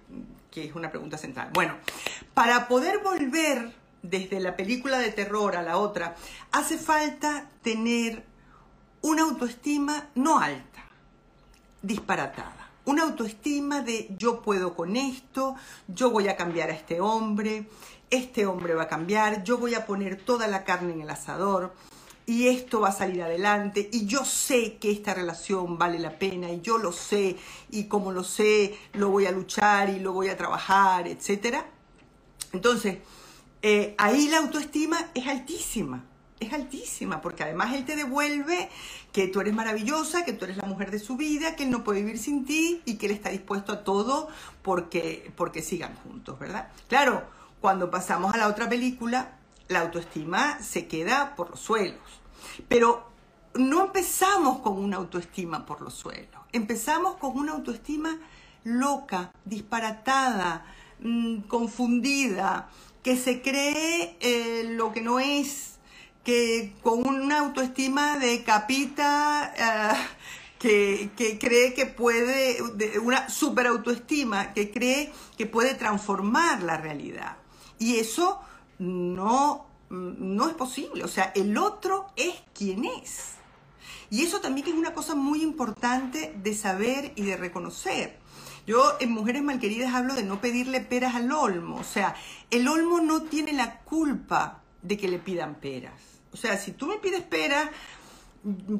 que 0.49 0.65
es 0.65 0.75
una 0.75 0.89
pregunta 0.89 1.17
central. 1.17 1.49
Bueno, 1.53 1.75
para 2.33 2.67
poder 2.67 2.99
volver 2.99 3.71
desde 4.01 4.39
la 4.39 4.55
película 4.55 4.97
de 4.97 5.11
terror 5.11 5.55
a 5.55 5.61
la 5.61 5.77
otra, 5.77 6.15
hace 6.51 6.77
falta 6.77 7.49
tener 7.61 8.23
una 9.01 9.23
autoestima 9.23 10.09
no 10.15 10.39
alta 10.39 10.68
disparatada. 11.81 12.69
Una 12.85 13.03
autoestima 13.03 13.81
de 13.81 14.09
yo 14.17 14.41
puedo 14.41 14.75
con 14.75 14.95
esto, 14.95 15.55
yo 15.87 16.09
voy 16.09 16.27
a 16.27 16.35
cambiar 16.35 16.69
a 16.69 16.73
este 16.73 17.01
hombre, 17.01 17.67
este 18.09 18.45
hombre 18.45 18.73
va 18.73 18.83
a 18.83 18.87
cambiar, 18.87 19.43
yo 19.43 19.57
voy 19.57 19.75
a 19.75 19.85
poner 19.85 20.21
toda 20.21 20.47
la 20.47 20.63
carne 20.63 20.93
en 20.93 21.01
el 21.01 21.09
asador 21.09 21.73
y 22.25 22.47
esto 22.47 22.81
va 22.81 22.89
a 22.89 22.93
salir 22.93 23.21
adelante 23.21 23.89
y 23.91 24.05
yo 24.05 24.25
sé 24.25 24.77
que 24.77 24.91
esta 24.91 25.13
relación 25.13 25.77
vale 25.77 25.99
la 25.99 26.17
pena 26.17 26.51
y 26.51 26.61
yo 26.61 26.77
lo 26.77 26.91
sé 26.91 27.37
y 27.69 27.85
como 27.85 28.11
lo 28.11 28.23
sé 28.23 28.77
lo 28.93 29.09
voy 29.09 29.25
a 29.25 29.31
luchar 29.31 29.89
y 29.89 29.99
lo 29.99 30.13
voy 30.13 30.29
a 30.29 30.37
trabajar, 30.37 31.07
etc. 31.07 31.57
Entonces, 32.53 32.99
eh, 33.61 33.93
ahí 33.97 34.29
la 34.29 34.37
autoestima 34.37 35.09
es 35.13 35.27
altísima 35.27 36.05
es 36.39 36.53
altísima, 36.53 37.21
porque 37.21 37.43
además 37.43 37.73
él 37.73 37.85
te 37.85 37.95
devuelve 37.95 38.69
que 39.11 39.27
tú 39.27 39.41
eres 39.41 39.53
maravillosa, 39.53 40.23
que 40.23 40.33
tú 40.33 40.45
eres 40.45 40.57
la 40.57 40.67
mujer 40.67 40.91
de 40.91 40.99
su 40.99 41.17
vida, 41.17 41.55
que 41.55 41.63
él 41.63 41.71
no 41.71 41.83
puede 41.83 42.01
vivir 42.01 42.17
sin 42.17 42.45
ti 42.45 42.81
y 42.85 42.95
que 42.95 43.07
él 43.07 43.11
está 43.11 43.29
dispuesto 43.29 43.71
a 43.71 43.83
todo 43.83 44.29
porque, 44.61 45.31
porque 45.35 45.61
sigan 45.61 45.95
juntos, 45.95 46.39
¿verdad? 46.39 46.69
Claro, 46.87 47.23
cuando 47.59 47.91
pasamos 47.91 48.33
a 48.33 48.37
la 48.37 48.47
otra 48.47 48.69
película, 48.69 49.37
la 49.67 49.81
autoestima 49.81 50.61
se 50.61 50.87
queda 50.87 51.35
por 51.35 51.51
los 51.51 51.59
suelos. 51.59 51.99
Pero 52.67 53.09
no 53.53 53.85
empezamos 53.85 54.59
con 54.59 54.77
una 54.77 54.97
autoestima 54.97 55.65
por 55.65 55.81
los 55.81 55.93
suelos, 55.93 56.41
empezamos 56.51 57.15
con 57.15 57.37
una 57.37 57.53
autoestima 57.53 58.17
loca, 58.63 59.31
disparatada, 59.45 60.65
mm, 60.99 61.41
confundida, 61.41 62.69
que 63.03 63.15
se 63.15 63.41
cree 63.41 64.17
eh, 64.19 64.65
lo 64.71 64.91
que 64.91 65.01
no 65.01 65.19
es, 65.19 65.78
que 66.23 66.75
con 66.83 67.07
una 67.07 67.39
autoestima 67.39 68.17
de 68.17 68.43
capita, 68.43 69.53
eh, 69.57 71.09
que, 71.15 71.37
cree 71.39 71.73
que 71.73 71.85
puede, 71.85 72.57
una 73.01 73.29
super 73.29 73.67
autoestima, 73.67 74.53
que 74.53 74.71
cree 74.71 75.11
que 75.37 75.45
puede 75.45 75.73
transformar 75.73 76.63
la 76.63 76.77
realidad. 76.77 77.37
Y 77.79 77.95
eso 77.95 78.39
no, 78.77 79.67
no 79.89 80.47
es 80.47 80.53
posible. 80.55 81.03
O 81.03 81.07
sea, 81.07 81.31
el 81.35 81.57
otro 81.57 82.07
es 82.15 82.35
quien 82.53 82.85
es. 82.85 83.35
Y 84.09 84.23
eso 84.23 84.41
también 84.41 84.67
es 84.67 84.73
una 84.73 84.93
cosa 84.93 85.15
muy 85.15 85.41
importante 85.41 86.33
de 86.35 86.53
saber 86.55 87.13
y 87.15 87.23
de 87.23 87.37
reconocer. 87.37 88.17
Yo 88.67 88.97
en 88.99 89.11
Mujeres 89.11 89.41
Malqueridas 89.43 89.93
hablo 89.93 90.13
de 90.13 90.23
no 90.23 90.41
pedirle 90.41 90.81
peras 90.81 91.15
al 91.15 91.31
olmo. 91.31 91.77
O 91.77 91.83
sea, 91.83 92.15
el 92.51 92.67
olmo 92.67 92.99
no 92.99 93.23
tiene 93.23 93.53
la 93.53 93.79
culpa 93.79 94.61
de 94.81 94.97
que 94.97 95.07
le 95.07 95.19
pidan 95.19 95.55
peras. 95.55 95.93
O 96.31 96.37
sea, 96.37 96.57
si 96.57 96.71
tú 96.71 96.87
me 96.87 96.97
pides 96.97 97.23
peras, 97.23 97.69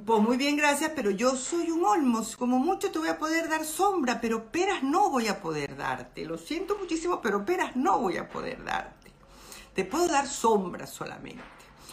pues 0.06 0.22
muy 0.22 0.38
bien, 0.38 0.56
gracias, 0.56 0.92
pero 0.96 1.12
yo 1.12 1.36
soy 1.36 1.70
un 1.72 1.84
olmo, 1.84 2.22
como 2.38 2.60
mucho 2.60 2.92
te 2.92 3.00
voy 3.00 3.10
a 3.10 3.18
poder 3.18 3.50
dar 3.50 3.66
sombra, 3.66 4.22
pero 4.22 4.52
peras 4.52 4.84
no 4.84 5.10
voy 5.10 5.28
a 5.28 5.42
poder 5.42 5.76
darte. 5.76 6.26
Lo 6.26 6.38
siento 6.38 6.78
muchísimo, 6.78 7.22
pero 7.22 7.46
peras 7.46 7.76
no 7.76 8.00
voy 8.00 8.18
a 8.18 8.30
poder 8.30 8.64
darte. 8.64 9.12
Te 9.74 9.84
puedo 9.84 10.08
dar 10.08 10.28
sombra 10.28 10.88
solamente. 10.88 11.44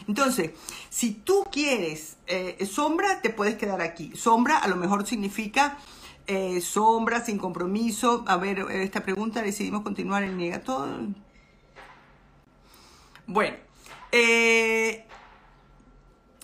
Entonces, 0.06 0.52
si 0.90 1.12
tú 1.12 1.44
quieres 1.50 2.18
eh, 2.26 2.64
sombra, 2.66 3.20
te 3.20 3.30
puedes 3.30 3.56
quedar 3.56 3.80
aquí. 3.80 4.12
Sombra 4.14 4.58
a 4.58 4.68
lo 4.68 4.76
mejor 4.76 5.06
significa 5.06 5.78
eh, 6.26 6.60
sombra 6.60 7.24
sin 7.24 7.38
compromiso. 7.38 8.24
A 8.28 8.36
ver, 8.36 8.58
esta 8.70 9.02
pregunta 9.02 9.42
decidimos 9.42 9.82
continuar 9.82 10.22
en 10.22 10.36
negatorio. 10.36 11.14
Bueno, 13.26 13.56
eh, 14.18 15.04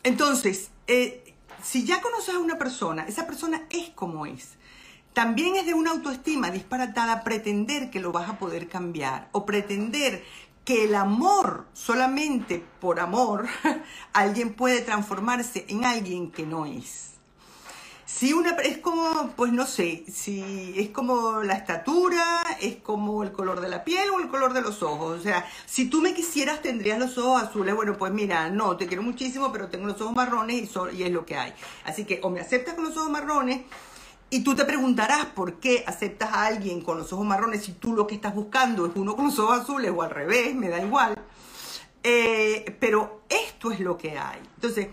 entonces, 0.03 0.71
eh, 0.87 1.35
si 1.63 1.85
ya 1.85 2.03
conoces 2.03 2.35
a 2.35 2.39
una 2.39 2.59
persona, 2.59 3.05
esa 3.09 3.27
persona 3.27 3.63
es 3.71 3.89
como 3.91 4.27
es. 4.27 4.59
También 5.15 5.57
es 5.57 5.65
de 5.65 5.73
una 5.73 5.93
autoestima 5.93 6.51
disparatada 6.51 7.25
pretender 7.25 7.91
que 7.91 8.01
lo 8.01 8.13
vas 8.13 8.29
a 8.29 8.39
poder 8.39 8.69
cambiar 8.69 9.31
o 9.33 9.47
pretender 9.47 10.23
que 10.67 10.85
el 10.85 10.95
amor, 10.95 11.67
solamente 11.73 12.63
por 12.79 13.01
amor, 13.01 13.49
alguien 14.13 14.53
puede 14.53 14.83
transformarse 14.83 15.65
en 15.69 15.87
alguien 15.87 16.31
que 16.31 16.45
no 16.45 16.67
es. 16.67 17.13
Si 18.15 18.33
una 18.33 18.51
es 18.51 18.79
como, 18.79 19.31
pues 19.37 19.53
no 19.53 19.67
sé, 19.67 20.05
si 20.07 20.75
es 20.77 20.91
como 20.91 21.43
la 21.43 21.55
estatura, 21.55 22.43
es 22.61 22.77
como 22.77 23.23
el 23.23 23.33
color 23.33 23.61
de 23.61 23.69
la 23.69 23.83
piel 23.85 24.11
o 24.11 24.21
el 24.21 24.29
color 24.29 24.53
de 24.53 24.61
los 24.61 24.83
ojos. 24.83 25.19
O 25.19 25.23
sea, 25.23 25.45
si 25.67 25.87
tú 25.89 26.01
me 26.03 26.15
quisieras 26.15 26.63
tendrías 26.63 26.99
los 26.99 27.17
ojos 27.19 27.43
azules. 27.43 27.75
Bueno, 27.75 27.97
pues 27.97 28.13
mira, 28.13 28.49
no, 28.51 28.77
te 28.77 28.87
quiero 28.87 29.03
muchísimo, 29.03 29.51
pero 29.51 29.69
tengo 29.69 29.87
los 29.87 30.01
ojos 30.01 30.15
marrones 30.15 30.57
y, 30.57 30.97
y 30.97 31.03
es 31.03 31.11
lo 31.11 31.25
que 31.27 31.37
hay. 31.37 31.53
Así 31.85 32.05
que 32.05 32.21
o 32.23 32.31
me 32.31 32.41
aceptas 32.41 32.75
con 32.75 32.85
los 32.85 32.97
ojos 32.97 33.11
marrones 33.11 33.63
y 34.31 34.45
tú 34.45 34.55
te 34.55 34.67
preguntarás 34.67 35.27
por 35.27 35.55
qué 35.55 35.83
aceptas 35.87 36.33
a 36.33 36.47
alguien 36.47 36.81
con 36.83 36.99
los 36.99 37.13
ojos 37.13 37.27
marrones 37.27 37.65
si 37.65 37.73
tú 37.73 37.93
lo 37.93 38.07
que 38.07 38.15
estás 38.15 38.35
buscando 38.35 38.87
es 38.87 38.93
uno 38.95 39.17
con 39.17 39.27
los 39.27 39.39
ojos 39.39 39.61
azules 39.61 39.91
o 39.93 40.03
al 40.03 40.11
revés, 40.11 40.55
me 40.55 40.69
da 40.69 40.81
igual. 40.81 41.17
Eh, 42.05 42.77
pero 42.79 43.23
esto 43.29 43.73
es 43.73 43.81
lo 43.81 43.97
que 43.97 44.19
hay. 44.19 44.41
Entonces, 44.55 44.89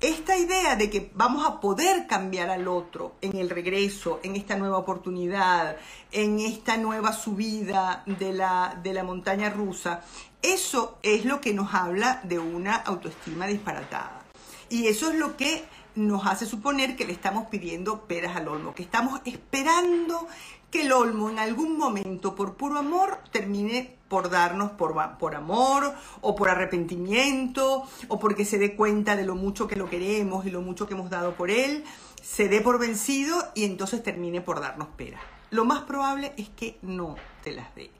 esta 0.00 0.36
idea 0.36 0.76
de 0.76 0.90
que 0.90 1.10
vamos 1.14 1.44
a 1.44 1.60
poder 1.60 2.06
cambiar 2.06 2.50
al 2.50 2.68
otro 2.68 3.16
en 3.20 3.36
el 3.36 3.50
regreso, 3.50 4.20
en 4.22 4.36
esta 4.36 4.56
nueva 4.56 4.78
oportunidad, 4.78 5.76
en 6.12 6.38
esta 6.38 6.76
nueva 6.76 7.12
subida 7.12 8.04
de 8.06 8.32
la, 8.32 8.78
de 8.82 8.94
la 8.94 9.02
montaña 9.02 9.50
rusa, 9.50 10.04
eso 10.40 10.98
es 11.02 11.24
lo 11.24 11.40
que 11.40 11.52
nos 11.52 11.74
habla 11.74 12.20
de 12.22 12.38
una 12.38 12.76
autoestima 12.76 13.46
disparatada. 13.46 14.22
Y 14.70 14.86
eso 14.86 15.10
es 15.10 15.16
lo 15.16 15.36
que 15.36 15.64
nos 15.98 16.26
hace 16.26 16.46
suponer 16.46 16.96
que 16.96 17.04
le 17.04 17.12
estamos 17.12 17.48
pidiendo 17.48 18.04
peras 18.06 18.36
al 18.36 18.48
olmo, 18.48 18.74
que 18.74 18.82
estamos 18.82 19.20
esperando 19.24 20.26
que 20.70 20.82
el 20.82 20.92
olmo 20.92 21.30
en 21.30 21.38
algún 21.38 21.76
momento, 21.76 22.34
por 22.34 22.54
puro 22.54 22.78
amor, 22.78 23.18
termine 23.32 23.96
por 24.08 24.30
darnos 24.30 24.70
por, 24.72 24.94
por, 25.18 25.34
amor 25.34 25.94
o 26.20 26.34
por 26.34 26.48
arrepentimiento 26.48 27.84
o 28.08 28.18
porque 28.18 28.44
se 28.44 28.58
dé 28.58 28.76
cuenta 28.76 29.16
de 29.16 29.24
lo 29.24 29.34
mucho 29.34 29.66
que 29.66 29.76
lo 29.76 29.88
queremos 29.88 30.46
y 30.46 30.50
lo 30.50 30.62
mucho 30.62 30.86
que 30.86 30.94
hemos 30.94 31.10
dado 31.10 31.34
por 31.34 31.50
él, 31.50 31.84
se 32.22 32.48
dé 32.48 32.60
por 32.60 32.78
vencido 32.78 33.36
y 33.54 33.64
entonces 33.64 34.02
termine 34.02 34.40
por 34.40 34.60
darnos 34.60 34.88
pera. 34.88 35.20
Lo 35.50 35.64
más 35.64 35.82
probable 35.82 36.32
es 36.36 36.48
que 36.50 36.78
no 36.82 37.16
te 37.42 37.52
las 37.52 37.74
dé. 37.74 37.90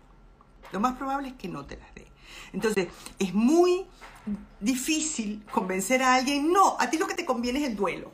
Lo 0.72 0.80
más 0.80 0.96
probable 0.96 1.28
es 1.28 1.34
que 1.34 1.48
no 1.48 1.64
te 1.64 1.76
las 1.76 1.94
dé. 1.94 2.07
Entonces, 2.52 2.88
es 3.18 3.34
muy 3.34 3.86
difícil 4.60 5.44
convencer 5.50 6.02
a 6.02 6.14
alguien, 6.14 6.52
no, 6.52 6.76
a 6.78 6.90
ti 6.90 6.98
lo 6.98 7.06
que 7.06 7.14
te 7.14 7.24
conviene 7.24 7.60
es 7.60 7.66
el 7.66 7.76
duelo. 7.76 8.12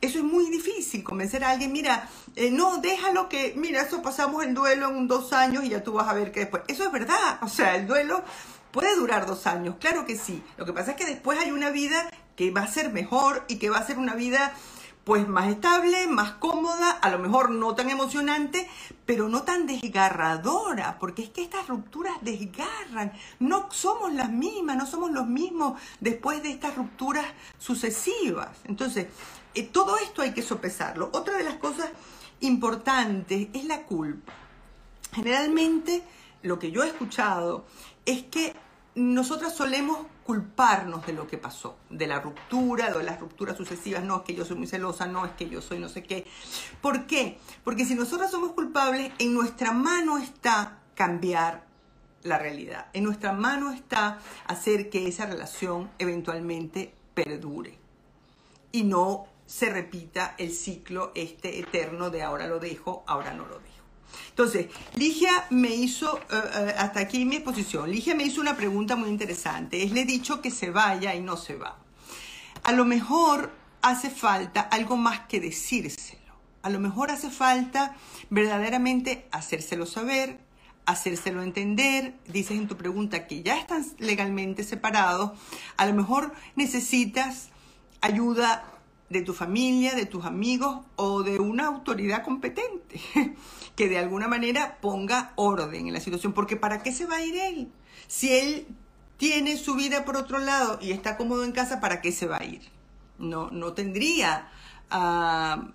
Eso 0.00 0.18
es 0.18 0.24
muy 0.24 0.50
difícil, 0.50 1.04
convencer 1.04 1.44
a 1.44 1.50
alguien, 1.50 1.72
mira, 1.72 2.08
eh, 2.34 2.50
no, 2.50 2.78
déjalo 2.78 3.28
que, 3.28 3.54
mira, 3.56 3.82
eso 3.82 4.02
pasamos 4.02 4.44
el 4.44 4.52
duelo 4.52 4.90
en 4.90 5.06
dos 5.06 5.32
años 5.32 5.64
y 5.64 5.68
ya 5.68 5.84
tú 5.84 5.92
vas 5.92 6.08
a 6.08 6.12
ver 6.12 6.32
que 6.32 6.40
después. 6.40 6.64
Eso 6.66 6.84
es 6.84 6.92
verdad, 6.92 7.38
o 7.40 7.48
sea, 7.48 7.76
el 7.76 7.86
duelo 7.86 8.24
puede 8.72 8.96
durar 8.96 9.26
dos 9.26 9.46
años, 9.46 9.76
claro 9.78 10.04
que 10.04 10.16
sí. 10.16 10.42
Lo 10.56 10.64
que 10.64 10.72
pasa 10.72 10.92
es 10.92 10.96
que 10.96 11.06
después 11.06 11.38
hay 11.38 11.52
una 11.52 11.70
vida 11.70 12.10
que 12.34 12.50
va 12.50 12.62
a 12.62 12.66
ser 12.66 12.90
mejor 12.90 13.44
y 13.46 13.56
que 13.56 13.70
va 13.70 13.78
a 13.78 13.86
ser 13.86 13.98
una 13.98 14.14
vida 14.14 14.52
pues 15.04 15.26
más 15.26 15.48
estable, 15.48 16.06
más 16.06 16.32
cómoda, 16.32 16.90
a 16.90 17.10
lo 17.10 17.18
mejor 17.18 17.50
no 17.50 17.74
tan 17.74 17.90
emocionante, 17.90 18.68
pero 19.04 19.28
no 19.28 19.42
tan 19.42 19.66
desgarradora, 19.66 20.98
porque 20.98 21.22
es 21.22 21.30
que 21.30 21.42
estas 21.42 21.66
rupturas 21.66 22.14
desgarran. 22.20 23.12
No 23.40 23.68
somos 23.72 24.12
las 24.12 24.30
mismas, 24.30 24.76
no 24.76 24.86
somos 24.86 25.10
los 25.10 25.26
mismos 25.26 25.80
después 26.00 26.42
de 26.42 26.50
estas 26.50 26.76
rupturas 26.76 27.26
sucesivas. 27.58 28.50
Entonces, 28.64 29.08
eh, 29.54 29.64
todo 29.64 29.96
esto 29.98 30.22
hay 30.22 30.32
que 30.32 30.42
sopesarlo. 30.42 31.10
Otra 31.12 31.36
de 31.36 31.44
las 31.44 31.56
cosas 31.56 31.90
importantes 32.40 33.48
es 33.52 33.64
la 33.64 33.82
culpa. 33.82 34.32
Generalmente, 35.12 36.02
lo 36.42 36.58
que 36.58 36.70
yo 36.70 36.82
he 36.84 36.88
escuchado 36.88 37.64
es 38.06 38.22
que 38.24 38.54
nosotras 38.94 39.54
solemos 39.54 39.98
culparnos 40.24 41.06
de 41.06 41.14
lo 41.14 41.26
que 41.26 41.38
pasó, 41.38 41.76
de 41.90 42.06
la 42.06 42.20
ruptura, 42.20 42.92
de 42.92 43.02
las 43.02 43.18
rupturas 43.18 43.56
sucesivas, 43.56 44.04
no 44.04 44.18
es 44.18 44.22
que 44.22 44.34
yo 44.34 44.44
soy 44.44 44.56
muy 44.56 44.66
celosa, 44.66 45.06
no 45.06 45.24
es 45.24 45.32
que 45.32 45.48
yo 45.48 45.62
soy 45.62 45.78
no 45.78 45.88
sé 45.88 46.02
qué. 46.02 46.26
¿Por 46.80 47.06
qué? 47.06 47.38
Porque 47.64 47.84
si 47.84 47.94
nosotras 47.94 48.30
somos 48.30 48.52
culpables, 48.52 49.12
en 49.18 49.34
nuestra 49.34 49.72
mano 49.72 50.18
está 50.18 50.80
cambiar 50.94 51.66
la 52.22 52.38
realidad, 52.38 52.86
en 52.92 53.04
nuestra 53.04 53.32
mano 53.32 53.72
está 53.72 54.20
hacer 54.46 54.90
que 54.90 55.08
esa 55.08 55.26
relación 55.26 55.90
eventualmente 55.98 56.94
perdure 57.14 57.78
y 58.70 58.84
no 58.84 59.26
se 59.46 59.70
repita 59.70 60.34
el 60.38 60.52
ciclo 60.52 61.12
este 61.14 61.58
eterno 61.58 62.10
de 62.10 62.22
ahora 62.22 62.46
lo 62.46 62.58
dejo, 62.58 63.02
ahora 63.06 63.34
no 63.34 63.46
lo 63.46 63.58
dejo. 63.58 63.71
Entonces, 64.30 64.66
Ligia 64.96 65.46
me 65.50 65.74
hizo, 65.74 66.18
eh, 66.30 66.74
hasta 66.78 67.00
aquí 67.00 67.24
mi 67.24 67.36
exposición, 67.36 67.90
Ligia 67.90 68.14
me 68.14 68.24
hizo 68.24 68.40
una 68.40 68.56
pregunta 68.56 68.96
muy 68.96 69.08
interesante. 69.08 69.82
Es, 69.82 69.92
le 69.92 70.02
he 70.02 70.04
dicho 70.04 70.40
que 70.40 70.50
se 70.50 70.70
vaya 70.70 71.14
y 71.14 71.20
no 71.20 71.36
se 71.36 71.56
va. 71.56 71.78
A 72.64 72.72
lo 72.72 72.84
mejor 72.84 73.52
hace 73.82 74.10
falta 74.10 74.60
algo 74.60 74.96
más 74.96 75.20
que 75.20 75.40
decírselo. 75.40 76.20
A 76.62 76.70
lo 76.70 76.78
mejor 76.78 77.10
hace 77.10 77.30
falta 77.30 77.96
verdaderamente 78.30 79.26
hacérselo 79.32 79.84
saber, 79.84 80.38
hacérselo 80.86 81.42
entender. 81.42 82.14
Dices 82.26 82.56
en 82.56 82.68
tu 82.68 82.76
pregunta 82.76 83.26
que 83.26 83.42
ya 83.42 83.58
están 83.58 83.84
legalmente 83.98 84.62
separados. 84.62 85.32
A 85.76 85.86
lo 85.86 85.94
mejor 85.94 86.32
necesitas 86.54 87.48
ayuda 88.00 88.64
de 89.12 89.22
tu 89.22 89.34
familia, 89.34 89.94
de 89.94 90.06
tus 90.06 90.24
amigos 90.24 90.84
o 90.96 91.22
de 91.22 91.38
una 91.38 91.66
autoridad 91.66 92.24
competente 92.24 93.00
que 93.76 93.88
de 93.88 93.98
alguna 93.98 94.26
manera 94.26 94.78
ponga 94.80 95.32
orden 95.36 95.86
en 95.86 95.92
la 95.92 96.00
situación. 96.00 96.32
Porque 96.32 96.56
¿para 96.56 96.82
qué 96.82 96.92
se 96.92 97.06
va 97.06 97.16
a 97.16 97.24
ir 97.24 97.36
él? 97.36 97.72
Si 98.08 98.32
él 98.32 98.66
tiene 99.18 99.56
su 99.56 99.74
vida 99.74 100.04
por 100.04 100.16
otro 100.16 100.38
lado 100.38 100.78
y 100.80 100.92
está 100.92 101.16
cómodo 101.16 101.44
en 101.44 101.52
casa, 101.52 101.80
¿para 101.80 102.00
qué 102.00 102.10
se 102.10 102.26
va 102.26 102.38
a 102.38 102.44
ir? 102.44 102.62
No, 103.18 103.50
no 103.50 103.74
tendría 103.74 104.48
ah, 104.90 105.68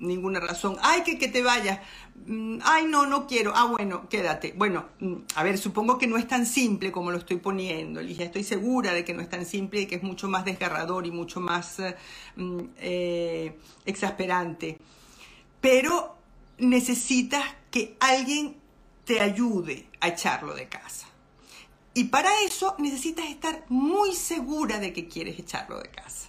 ninguna 0.00 0.40
razón. 0.40 0.76
Ay, 0.82 1.02
que, 1.02 1.18
que 1.18 1.28
te 1.28 1.42
vayas. 1.42 1.80
Mm, 2.26 2.58
ay, 2.62 2.86
no, 2.86 3.06
no 3.06 3.26
quiero. 3.26 3.52
Ah, 3.54 3.66
bueno, 3.66 4.08
quédate. 4.08 4.54
Bueno, 4.56 4.86
mm, 4.98 5.14
a 5.36 5.42
ver, 5.42 5.58
supongo 5.58 5.98
que 5.98 6.06
no 6.06 6.16
es 6.16 6.26
tan 6.26 6.46
simple 6.46 6.90
como 6.90 7.10
lo 7.10 7.18
estoy 7.18 7.36
poniendo. 7.36 8.00
ya 8.00 8.24
estoy 8.24 8.44
segura 8.44 8.92
de 8.92 9.04
que 9.04 9.14
no 9.14 9.22
es 9.22 9.28
tan 9.28 9.46
simple 9.46 9.82
y 9.82 9.86
que 9.86 9.96
es 9.96 10.02
mucho 10.02 10.28
más 10.28 10.44
desgarrador 10.44 11.06
y 11.06 11.10
mucho 11.10 11.40
más 11.40 11.78
eh, 11.78 11.96
mm, 12.36 12.60
eh, 12.78 13.58
exasperante. 13.84 14.78
Pero 15.60 16.16
necesitas 16.58 17.44
que 17.70 17.96
alguien 18.00 18.56
te 19.04 19.20
ayude 19.20 19.86
a 20.00 20.08
echarlo 20.08 20.54
de 20.54 20.68
casa. 20.68 21.06
Y 21.92 22.04
para 22.04 22.30
eso 22.42 22.76
necesitas 22.78 23.26
estar 23.26 23.64
muy 23.68 24.14
segura 24.14 24.78
de 24.78 24.92
que 24.92 25.08
quieres 25.08 25.38
echarlo 25.38 25.78
de 25.80 25.90
casa. 25.90 26.28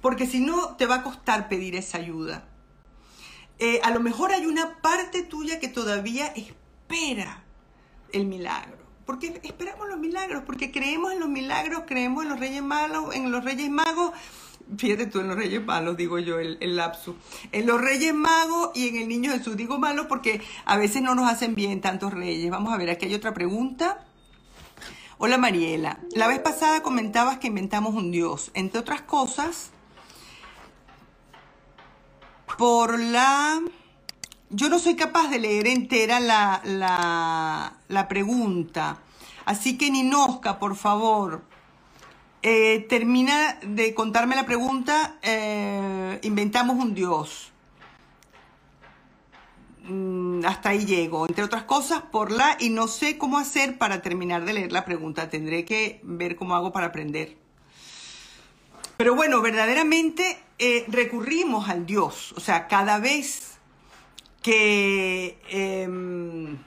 Porque 0.00 0.26
si 0.26 0.40
no, 0.40 0.76
te 0.76 0.86
va 0.86 0.96
a 0.96 1.02
costar 1.02 1.48
pedir 1.48 1.74
esa 1.74 1.98
ayuda 1.98 2.46
eh, 3.58 3.80
a 3.82 3.90
lo 3.90 4.00
mejor 4.00 4.32
hay 4.32 4.46
una 4.46 4.78
parte 4.78 5.22
tuya 5.22 5.60
que 5.60 5.68
todavía 5.68 6.26
espera 6.26 7.44
el 8.12 8.26
milagro. 8.26 8.78
Porque 9.06 9.40
esperamos 9.42 9.88
los 9.88 9.98
milagros, 9.98 10.44
porque 10.46 10.70
creemos 10.70 11.12
en 11.12 11.20
los 11.20 11.28
milagros, 11.28 11.82
creemos 11.86 12.24
en 12.24 12.30
los 12.30 12.40
reyes 12.40 12.62
malos, 12.62 13.14
en 13.14 13.30
los 13.30 13.44
reyes 13.44 13.70
magos. 13.70 14.12
Fíjate 14.78 15.06
tú, 15.06 15.20
en 15.20 15.28
los 15.28 15.36
reyes 15.36 15.62
malos, 15.62 15.96
digo 15.96 16.18
yo, 16.18 16.38
el, 16.38 16.56
el 16.60 16.76
lapso. 16.76 17.14
En 17.52 17.66
los 17.66 17.80
reyes 17.80 18.14
magos 18.14 18.70
y 18.74 18.88
en 18.88 18.96
el 18.96 19.08
niño 19.08 19.30
Jesús. 19.32 19.56
Digo 19.56 19.78
malos 19.78 20.06
porque 20.06 20.40
a 20.64 20.78
veces 20.78 21.02
no 21.02 21.14
nos 21.14 21.30
hacen 21.30 21.54
bien 21.54 21.82
tantos 21.82 22.14
reyes. 22.14 22.50
Vamos 22.50 22.72
a 22.72 22.78
ver, 22.78 22.88
aquí 22.88 23.04
hay 23.04 23.14
otra 23.14 23.34
pregunta. 23.34 24.06
Hola 25.18 25.38
Mariela, 25.38 26.00
la 26.12 26.26
vez 26.26 26.40
pasada 26.40 26.82
comentabas 26.82 27.38
que 27.38 27.46
inventamos 27.46 27.94
un 27.94 28.10
Dios. 28.10 28.50
Entre 28.54 28.80
otras 28.80 29.02
cosas, 29.02 29.70
por 32.56 32.98
la... 32.98 33.60
Yo 34.50 34.68
no 34.68 34.78
soy 34.78 34.94
capaz 34.94 35.28
de 35.28 35.38
leer 35.38 35.66
entera 35.66 36.20
la, 36.20 36.60
la, 37.88 38.08
pregunta. 38.08 38.98
Así 39.44 39.76
que 39.76 39.90
Ninosca, 39.90 40.58
por 40.58 40.76
favor, 40.76 41.42
eh, 42.42 42.86
termina 42.88 43.58
de 43.62 43.94
contarme 43.94 44.36
la 44.36 44.46
pregunta. 44.46 45.16
Eh, 45.22 46.20
inventamos 46.22 46.76
un 46.76 46.94
dios. 46.94 47.52
Mm, 49.88 50.44
hasta 50.44 50.68
ahí 50.68 50.86
llego. 50.86 51.26
Entre 51.26 51.42
otras 51.42 51.64
cosas, 51.64 52.02
por 52.02 52.30
la... 52.30 52.56
Y 52.60 52.70
no 52.70 52.86
sé 52.86 53.18
cómo 53.18 53.38
hacer 53.38 53.76
para 53.76 54.02
terminar 54.02 54.44
de 54.44 54.52
leer 54.52 54.72
la 54.72 54.84
pregunta. 54.84 55.30
Tendré 55.30 55.64
que 55.64 56.00
ver 56.04 56.36
cómo 56.36 56.54
hago 56.54 56.72
para 56.72 56.86
aprender. 56.86 57.36
Pero 58.96 59.16
bueno, 59.16 59.40
verdaderamente 59.40 60.43
eh, 60.58 60.84
recurrimos 60.88 61.68
al 61.68 61.86
Dios. 61.86 62.32
O 62.36 62.40
sea, 62.40 62.68
cada 62.68 62.98
vez 62.98 63.58
que, 64.42 65.38
em, 65.48 66.58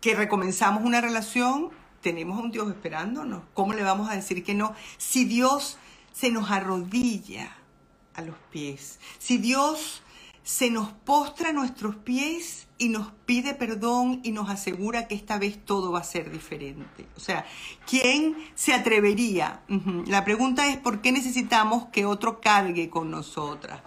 que 0.00 0.14
recomenzamos 0.14 0.84
una 0.84 1.00
relación, 1.00 1.70
tenemos 2.02 2.38
a 2.38 2.42
un 2.42 2.50
Dios 2.50 2.68
esperándonos. 2.68 3.42
¿Cómo 3.54 3.72
le 3.72 3.82
vamos 3.82 4.10
a 4.10 4.14
decir 4.14 4.44
que 4.44 4.54
no? 4.54 4.74
Si 4.98 5.24
Dios 5.24 5.78
se 6.12 6.30
nos 6.30 6.50
arrodilla 6.50 7.56
a 8.14 8.22
los 8.22 8.36
pies, 8.50 8.98
si 9.18 9.38
Dios 9.38 10.02
se 10.46 10.70
nos 10.70 10.92
postra 10.92 11.48
a 11.48 11.52
nuestros 11.52 11.96
pies 11.96 12.68
y 12.78 12.88
nos 12.88 13.10
pide 13.26 13.52
perdón 13.54 14.20
y 14.22 14.30
nos 14.30 14.48
asegura 14.48 15.08
que 15.08 15.16
esta 15.16 15.40
vez 15.40 15.58
todo 15.64 15.90
va 15.90 15.98
a 15.98 16.04
ser 16.04 16.30
diferente. 16.30 17.04
O 17.16 17.20
sea, 17.20 17.44
¿quién 17.84 18.36
se 18.54 18.72
atrevería? 18.72 19.62
La 20.06 20.24
pregunta 20.24 20.68
es, 20.68 20.76
¿por 20.76 21.00
qué 21.00 21.10
necesitamos 21.10 21.86
que 21.86 22.06
otro 22.06 22.40
cargue 22.40 22.88
con 22.88 23.10
nosotras? 23.10 23.80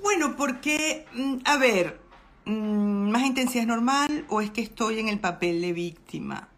Bueno, 0.00 0.36
porque, 0.36 1.06
mm, 1.14 1.38
a 1.44 1.56
ver, 1.56 2.00
mm, 2.44 3.10
¿más 3.10 3.24
intensidad 3.24 3.62
es 3.62 3.68
normal 3.68 4.26
o 4.28 4.40
es 4.40 4.52
que 4.52 4.60
estoy 4.60 5.00
en 5.00 5.08
el 5.08 5.18
papel 5.18 5.60
de 5.62 5.72
víctima? 5.72 6.48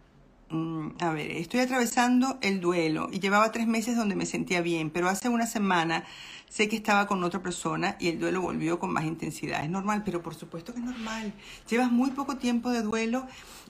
Mm, 0.52 0.90
A 1.00 1.12
ver, 1.12 1.30
estoy 1.32 1.60
atravesando 1.60 2.38
el 2.42 2.60
duelo 2.60 3.08
y 3.10 3.20
llevaba 3.20 3.50
tres 3.52 3.66
meses 3.66 3.96
donde 3.96 4.14
me 4.14 4.26
sentía 4.26 4.60
bien, 4.60 4.90
pero 4.90 5.08
hace 5.08 5.28
una 5.30 5.46
semana 5.46 6.04
sé 6.50 6.68
que 6.68 6.76
estaba 6.76 7.06
con 7.06 7.24
otra 7.24 7.42
persona 7.42 7.96
y 7.98 8.08
el 8.08 8.20
duelo 8.20 8.42
volvió 8.42 8.78
con 8.78 8.92
más 8.92 9.04
intensidad. 9.04 9.64
Es 9.64 9.70
normal, 9.70 10.02
pero 10.04 10.22
por 10.22 10.34
supuesto 10.34 10.74
que 10.74 10.80
es 10.80 10.84
normal. 10.84 11.32
Llevas 11.70 11.90
muy 11.90 12.10
poco 12.10 12.36
tiempo 12.36 12.68
de 12.70 12.82
duelo 12.82 13.26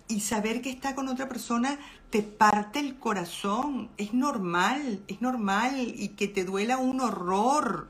y 0.09 0.21
saber 0.21 0.61
que 0.61 0.71
está 0.71 0.97
con 0.97 1.09
otra 1.09 1.29
persona 1.29 1.79
te 2.11 2.23
parte 2.23 2.81
el 2.81 2.99
corazón. 2.99 3.89
Es 3.97 4.13
normal, 4.13 5.01
es 5.07 5.23
normal 5.23 5.75
y 5.79 6.09
que 6.09 6.27
te 6.27 6.45
duela 6.45 6.79
un 6.79 7.01
horror 7.01 7.89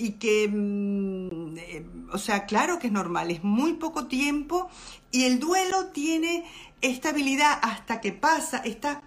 y 0.00 0.12
que, 0.12 0.48
mm, 0.48 1.58
eh, 1.58 1.86
o 2.10 2.16
sea, 2.16 2.46
claro 2.46 2.78
que 2.78 2.86
es 2.86 2.92
normal, 2.92 3.30
es 3.30 3.44
muy 3.44 3.74
poco 3.74 4.06
tiempo 4.06 4.70
y 5.12 5.24
el 5.24 5.38
duelo 5.38 5.88
tiene 5.88 6.46
esta 6.80 7.10
habilidad 7.10 7.58
hasta 7.60 8.00
que 8.00 8.12
pasa, 8.12 8.58
esta 8.64 9.02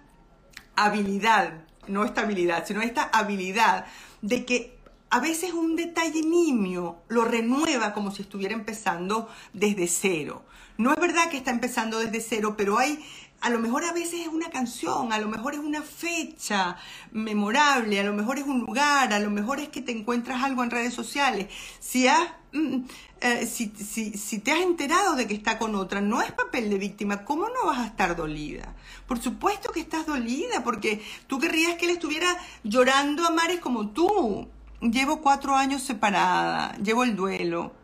habilidad, 0.76 1.64
no 1.88 2.04
estabilidad, 2.04 2.64
sino 2.64 2.80
esta 2.80 3.02
habilidad 3.02 3.86
de 4.22 4.44
que 4.44 4.78
a 5.10 5.18
veces 5.18 5.52
un 5.52 5.74
detalle 5.74 6.22
nimio 6.22 6.98
lo 7.08 7.24
renueva 7.24 7.92
como 7.92 8.12
si 8.12 8.22
estuviera 8.22 8.54
empezando 8.54 9.28
desde 9.52 9.88
cero. 9.88 10.44
No 10.76 10.92
es 10.92 11.00
verdad 11.00 11.28
que 11.28 11.36
está 11.36 11.50
empezando 11.50 11.98
desde 11.98 12.20
cero, 12.20 12.54
pero 12.56 12.78
hay, 12.78 13.04
a 13.44 13.50
lo 13.50 13.58
mejor 13.58 13.84
a 13.84 13.92
veces 13.92 14.20
es 14.20 14.28
una 14.28 14.48
canción, 14.48 15.12
a 15.12 15.18
lo 15.18 15.28
mejor 15.28 15.52
es 15.52 15.60
una 15.60 15.82
fecha 15.82 16.78
memorable, 17.12 18.00
a 18.00 18.02
lo 18.02 18.14
mejor 18.14 18.38
es 18.38 18.46
un 18.46 18.60
lugar, 18.60 19.12
a 19.12 19.18
lo 19.18 19.28
mejor 19.28 19.60
es 19.60 19.68
que 19.68 19.82
te 19.82 19.92
encuentras 19.92 20.42
algo 20.42 20.64
en 20.64 20.70
redes 20.70 20.94
sociales. 20.94 21.48
Si 21.78 22.08
has, 22.08 22.26
mm, 22.52 22.78
eh, 23.20 23.46
si, 23.46 23.70
si, 23.76 24.16
si 24.16 24.38
te 24.38 24.50
has 24.50 24.60
enterado 24.60 25.14
de 25.14 25.26
que 25.26 25.34
está 25.34 25.58
con 25.58 25.74
otra, 25.74 26.00
no 26.00 26.22
es 26.22 26.32
papel 26.32 26.70
de 26.70 26.78
víctima, 26.78 27.26
¿cómo 27.26 27.48
no 27.50 27.66
vas 27.66 27.80
a 27.80 27.86
estar 27.86 28.16
dolida? 28.16 28.74
Por 29.06 29.20
supuesto 29.20 29.72
que 29.72 29.80
estás 29.80 30.06
dolida, 30.06 30.64
porque 30.64 31.02
tú 31.26 31.38
querrías 31.38 31.76
que 31.76 31.84
él 31.84 31.90
estuviera 31.90 32.34
llorando 32.62 33.26
a 33.26 33.30
mares 33.30 33.60
como 33.60 33.90
tú. 33.90 34.48
Llevo 34.80 35.20
cuatro 35.20 35.54
años 35.54 35.82
separada, 35.82 36.78
llevo 36.78 37.04
el 37.04 37.14
duelo. 37.14 37.74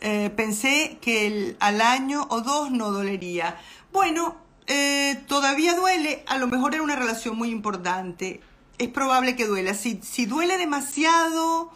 Eh, 0.00 0.30
pensé 0.36 0.98
que 1.00 1.56
al 1.58 1.80
año 1.80 2.24
o 2.30 2.40
dos 2.40 2.70
no 2.70 2.92
dolería. 2.92 3.58
Bueno, 3.92 4.45
eh, 4.66 5.22
todavía 5.26 5.74
duele, 5.74 6.24
a 6.26 6.38
lo 6.38 6.46
mejor 6.46 6.74
era 6.74 6.82
una 6.82 6.96
relación 6.96 7.36
muy 7.36 7.50
importante. 7.50 8.40
Es 8.78 8.88
probable 8.88 9.36
que 9.36 9.46
duela. 9.46 9.74
Si, 9.74 10.00
si 10.02 10.26
duele 10.26 10.58
demasiado, 10.58 11.70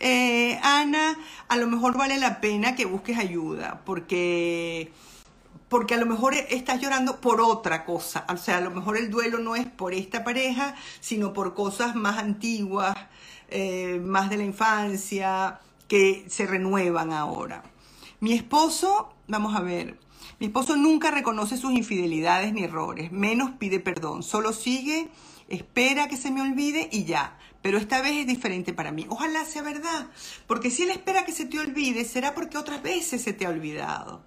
eh, 0.00 0.58
Ana, 0.62 1.18
a 1.48 1.56
lo 1.56 1.66
mejor 1.66 1.96
vale 1.96 2.18
la 2.18 2.40
pena 2.40 2.74
que 2.76 2.86
busques 2.86 3.18
ayuda, 3.18 3.82
porque 3.84 4.92
porque 5.68 5.94
a 5.94 5.98
lo 5.98 6.06
mejor 6.06 6.34
estás 6.34 6.80
llorando 6.80 7.20
por 7.20 7.40
otra 7.40 7.84
cosa. 7.84 8.24
O 8.32 8.36
sea, 8.36 8.56
a 8.58 8.60
lo 8.60 8.70
mejor 8.70 8.96
el 8.96 9.10
duelo 9.10 9.38
no 9.38 9.54
es 9.54 9.66
por 9.66 9.92
esta 9.92 10.24
pareja, 10.24 10.74
sino 11.00 11.32
por 11.32 11.54
cosas 11.54 11.94
más 11.94 12.18
antiguas, 12.18 12.96
eh, 13.50 14.00
más 14.02 14.30
de 14.30 14.38
la 14.38 14.44
infancia, 14.44 15.60
que 15.86 16.24
se 16.28 16.46
renuevan 16.46 17.12
ahora. 17.12 17.62
Mi 18.20 18.32
esposo, 18.32 19.14
vamos 19.26 19.54
a 19.54 19.60
ver, 19.60 19.98
mi 20.38 20.46
esposo 20.46 20.76
nunca 20.76 21.10
reconoce 21.10 21.56
sus 21.56 21.72
infidelidades 21.72 22.52
ni 22.52 22.64
errores, 22.64 23.12
menos 23.12 23.52
pide 23.58 23.80
perdón, 23.80 24.22
solo 24.22 24.52
sigue, 24.52 25.08
espera 25.48 26.08
que 26.08 26.16
se 26.16 26.30
me 26.30 26.42
olvide 26.42 26.88
y 26.92 27.04
ya. 27.04 27.38
Pero 27.60 27.78
esta 27.78 28.00
vez 28.02 28.16
es 28.16 28.26
diferente 28.26 28.72
para 28.72 28.92
mí. 28.92 29.04
Ojalá 29.08 29.44
sea 29.44 29.62
verdad, 29.62 30.06
porque 30.46 30.70
si 30.70 30.84
él 30.84 30.90
espera 30.90 31.24
que 31.24 31.32
se 31.32 31.44
te 31.44 31.58
olvide, 31.58 32.04
será 32.04 32.34
porque 32.34 32.56
otras 32.56 32.82
veces 32.82 33.20
se 33.22 33.32
te 33.32 33.46
ha 33.46 33.48
olvidado 33.48 34.22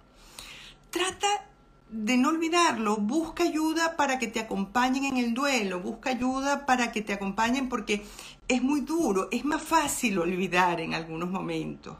trata 0.92 1.26
de 1.90 2.16
no 2.16 2.28
olvidarlo, 2.28 2.96
busca 2.96 3.44
ayuda 3.44 3.96
para 3.96 4.18
que 4.18 4.28
te 4.28 4.40
acompañen 4.40 5.04
en 5.04 5.16
el 5.16 5.34
duelo, 5.34 5.80
busca 5.80 6.10
ayuda 6.10 6.64
para 6.64 6.92
que 6.92 7.02
te 7.02 7.12
acompañen 7.12 7.68
porque 7.68 8.04
es 8.46 8.62
muy 8.62 8.82
duro, 8.82 9.28
es 9.32 9.44
más 9.44 9.62
fácil 9.62 10.18
olvidar 10.18 10.80
en 10.80 10.94
algunos 10.94 11.30
momentos, 11.30 11.96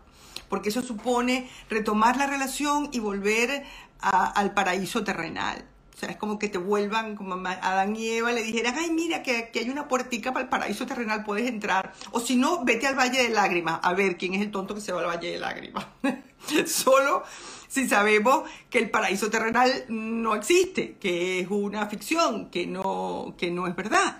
porque 0.48 0.68
eso 0.68 0.83
supone 0.83 1.48
retomar 1.68 2.16
la 2.16 2.27
relación 2.27 2.90
y 2.92 3.01
volver 3.01 3.64
al 4.03 4.53
paraíso 4.55 5.05
terrenal. 5.05 5.65
O 5.95 5.99
sea, 5.99 6.11
es 6.11 6.17
como 6.17 6.38
que 6.38 6.49
te 6.49 6.59
vuelvan, 6.59 7.17
como 7.17 7.35
a 7.35 7.53
Adán 7.53 7.95
y 7.95 8.09
Eva 8.09 8.33
le 8.33 8.43
dijeran, 8.43 8.75
ay, 8.77 8.91
mira, 8.91 9.23
que, 9.23 9.51
que 9.53 9.61
hay 9.61 9.71
una 9.71 9.87
puertica 9.87 10.33
para 10.33 10.45
el 10.45 10.49
paraíso 10.49 10.85
terrenal, 10.87 11.23
puedes 11.25 11.49
entrar. 11.49 11.93
O 12.11 12.21
si 12.21 12.37
no, 12.37 12.65
vete 12.65 12.87
al 12.87 12.99
Valle 12.99 13.23
de 13.23 13.29
Lágrimas, 13.29 13.79
a 13.83 13.93
ver 13.95 14.17
quién 14.17 14.35
es 14.35 14.41
el 14.41 14.51
tonto 14.51 14.75
que 14.75 14.81
se 14.81 14.93
va 14.93 15.01
al 15.01 15.07
Valle 15.07 15.31
de 15.31 15.38
Lágrimas. 15.38 15.87
Solo 16.67 17.23
si 17.69 17.88
sabemos 17.88 18.43
que 18.69 18.79
el 18.79 18.91
paraíso 18.91 19.31
terrenal 19.31 19.87
no 19.88 20.35
existe, 20.35 20.97
que 21.01 21.41
es 21.41 21.49
una 21.49 21.87
ficción, 21.87 22.51
que 22.51 22.67
no, 22.67 23.35
que 23.38 23.51
no 23.51 23.67
es 23.67 23.75
verdad. 23.75 24.19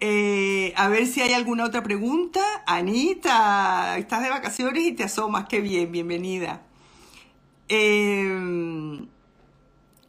Eh, 0.00 0.72
a 0.76 0.88
ver 0.88 1.06
si 1.06 1.20
hay 1.20 1.32
alguna 1.32 1.64
otra 1.64 1.82
pregunta. 1.82 2.40
Anita, 2.66 3.98
estás 3.98 4.22
de 4.22 4.30
vacaciones 4.30 4.84
y 4.84 4.92
te 4.92 5.04
asomas, 5.04 5.46
qué 5.48 5.60
bien, 5.60 5.92
bienvenida. 5.92 6.65
Eh, 7.68 9.06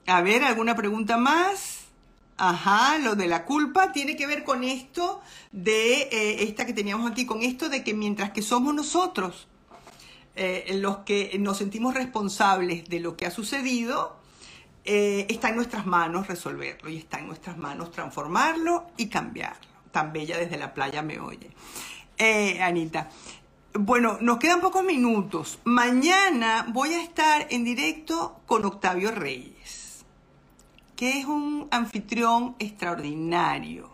a 0.07 0.21
ver, 0.21 0.43
¿alguna 0.43 0.75
pregunta 0.75 1.17
más? 1.17 1.87
Ajá, 2.37 2.99
lo 2.99 3.15
de 3.15 3.27
la 3.27 3.45
culpa 3.45 3.91
tiene 3.91 4.15
que 4.15 4.27
ver 4.27 4.43
con 4.43 4.63
esto 4.63 5.21
de 5.51 6.03
eh, 6.03 6.43
esta 6.43 6.65
que 6.65 6.73
teníamos 6.73 7.11
aquí, 7.11 7.25
con 7.25 7.41
esto 7.41 7.67
de 7.67 7.83
que 7.83 7.95
mientras 7.95 8.29
que 8.29 8.43
somos 8.43 8.75
nosotros 8.75 9.47
eh, 10.35 10.77
los 10.79 10.99
que 10.99 11.35
nos 11.39 11.57
sentimos 11.57 11.95
responsables 11.95 12.87
de 12.87 12.99
lo 12.99 13.17
que 13.17 13.25
ha 13.25 13.31
sucedido, 13.31 14.17
eh, 14.85 15.25
está 15.29 15.49
en 15.49 15.55
nuestras 15.55 15.87
manos 15.87 16.27
resolverlo 16.27 16.89
y 16.89 16.97
está 16.97 17.17
en 17.17 17.27
nuestras 17.27 17.57
manos 17.57 17.91
transformarlo 17.91 18.85
y 18.97 19.09
cambiarlo. 19.09 19.67
Tan 19.91 20.13
bella 20.13 20.37
desde 20.37 20.57
la 20.57 20.75
playa 20.75 21.01
me 21.01 21.19
oye. 21.19 21.49
Anita. 22.61 23.09
Bueno, 23.79 24.17
nos 24.21 24.39
quedan 24.39 24.59
pocos 24.59 24.83
minutos. 24.83 25.59
Mañana 25.63 26.65
voy 26.69 26.93
a 26.93 27.03
estar 27.03 27.45
en 27.51 27.63
directo 27.63 28.39
con 28.47 28.65
Octavio 28.65 29.11
Reyes, 29.11 30.03
que 30.95 31.19
es 31.19 31.25
un 31.25 31.67
anfitrión 31.69 32.55
extraordinario. 32.57 33.91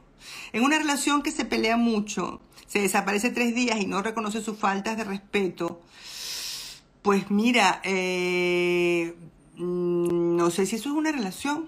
En 0.54 0.63
una 0.63 0.78
relación 0.78 1.22
que 1.22 1.32
se 1.32 1.43
pelea 1.43 1.76
mucho, 1.76 2.39
se 2.65 2.80
desaparece 2.80 3.30
tres 3.32 3.54
días 3.56 3.78
y 3.82 3.86
no 3.86 4.02
reconoce 4.02 4.41
sus 4.41 4.58
faltas 4.58 4.96
de 4.96 5.04
respeto, 5.04 5.82
pues 7.02 7.30
mira, 7.30 7.82
eh, 7.84 9.13
mm, 9.58 10.38
no 10.38 10.50
sé 10.50 10.65
si 10.65 10.78
eso 10.78 10.91
es 10.91 10.96
una 10.96 11.12
relación. 11.12 11.67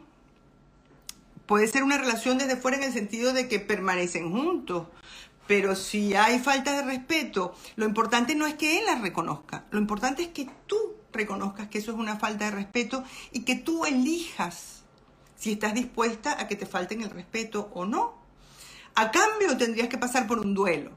Puede 1.48 1.68
ser 1.68 1.84
una 1.84 1.98
relación 1.98 2.38
desde 2.38 2.56
fuera 2.56 2.78
en 2.78 2.84
el 2.84 2.94
sentido 2.94 3.34
de 3.34 3.50
que 3.50 3.60
permanecen 3.60 4.32
juntos. 4.32 4.88
Pero 5.48 5.76
si 5.76 6.16
hay 6.16 6.40
falta 6.40 6.74
de 6.76 6.84
respeto, 6.84 7.56
lo 7.76 7.86
importante 7.86 8.36
no 8.36 8.48
es 8.48 8.56
que 8.56 8.80
él 8.80 8.86
las 8.86 9.02
reconozca. 9.02 9.66
Lo 9.72 9.80
importante 9.80 10.24
es 10.24 10.30
que 10.30 10.50
tú 10.66 10.78
reconozcas 11.14 11.68
que 11.68 11.78
eso 11.78 11.92
es 11.92 11.98
una 11.98 12.18
falta 12.18 12.46
de 12.46 12.52
respeto 12.52 13.04
y 13.32 13.42
que 13.42 13.56
tú 13.56 13.86
elijas 13.86 14.84
si 15.36 15.52
estás 15.54 15.74
dispuesta 15.74 16.40
a 16.40 16.48
que 16.48 16.56
te 16.56 16.66
falten 16.66 17.02
el 17.02 17.10
respeto 17.10 17.70
o 17.74 17.86
no. 17.86 18.16
A 18.96 19.12
cambio 19.12 19.58
tendrías 19.58 19.90
que 19.90 19.98
pasar 19.98 20.26
por 20.26 20.40
un 20.40 20.54
duelo, 20.54 20.92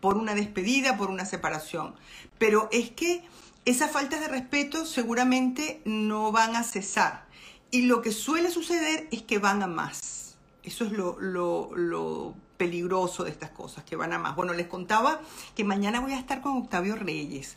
por 0.00 0.16
una 0.16 0.34
despedida, 0.34 0.96
por 0.96 1.10
una 1.10 1.24
separación. 1.24 1.94
Pero 2.38 2.68
es 2.72 2.90
que 2.90 3.24
esas 3.64 3.90
faltas 3.90 4.20
de 4.20 4.28
respeto 4.28 4.86
seguramente 4.86 5.82
no 5.84 6.32
van 6.32 6.56
a 6.56 6.64
cesar. 6.64 7.26
Y 7.70 7.82
lo 7.82 8.02
que 8.02 8.10
suele 8.10 8.50
suceder 8.50 9.06
es 9.12 9.22
que 9.22 9.38
van 9.38 9.62
a 9.62 9.66
más. 9.66 10.36
Eso 10.62 10.84
es 10.84 10.92
lo, 10.92 11.18
lo, 11.20 11.70
lo 11.74 12.34
peligroso 12.62 13.24
de 13.24 13.30
estas 13.30 13.50
cosas, 13.50 13.82
que 13.82 13.96
van 13.96 14.12
a 14.12 14.20
más. 14.20 14.36
Bueno, 14.36 14.52
les 14.52 14.68
contaba 14.68 15.20
que 15.56 15.64
mañana 15.64 15.98
voy 15.98 16.12
a 16.12 16.18
estar 16.18 16.40
con 16.40 16.58
Octavio 16.58 16.94
Reyes. 16.94 17.56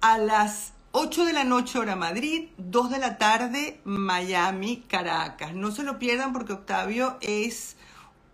A 0.00 0.18
las 0.18 0.72
8 0.92 1.24
de 1.24 1.32
la 1.32 1.42
noche 1.42 1.80
hora 1.80 1.96
Madrid, 1.96 2.50
2 2.58 2.90
de 2.90 2.98
la 3.00 3.18
tarde 3.18 3.80
Miami, 3.82 4.84
Caracas. 4.86 5.52
No 5.52 5.72
se 5.72 5.82
lo 5.82 5.98
pierdan 5.98 6.32
porque 6.32 6.52
Octavio 6.52 7.16
es 7.22 7.76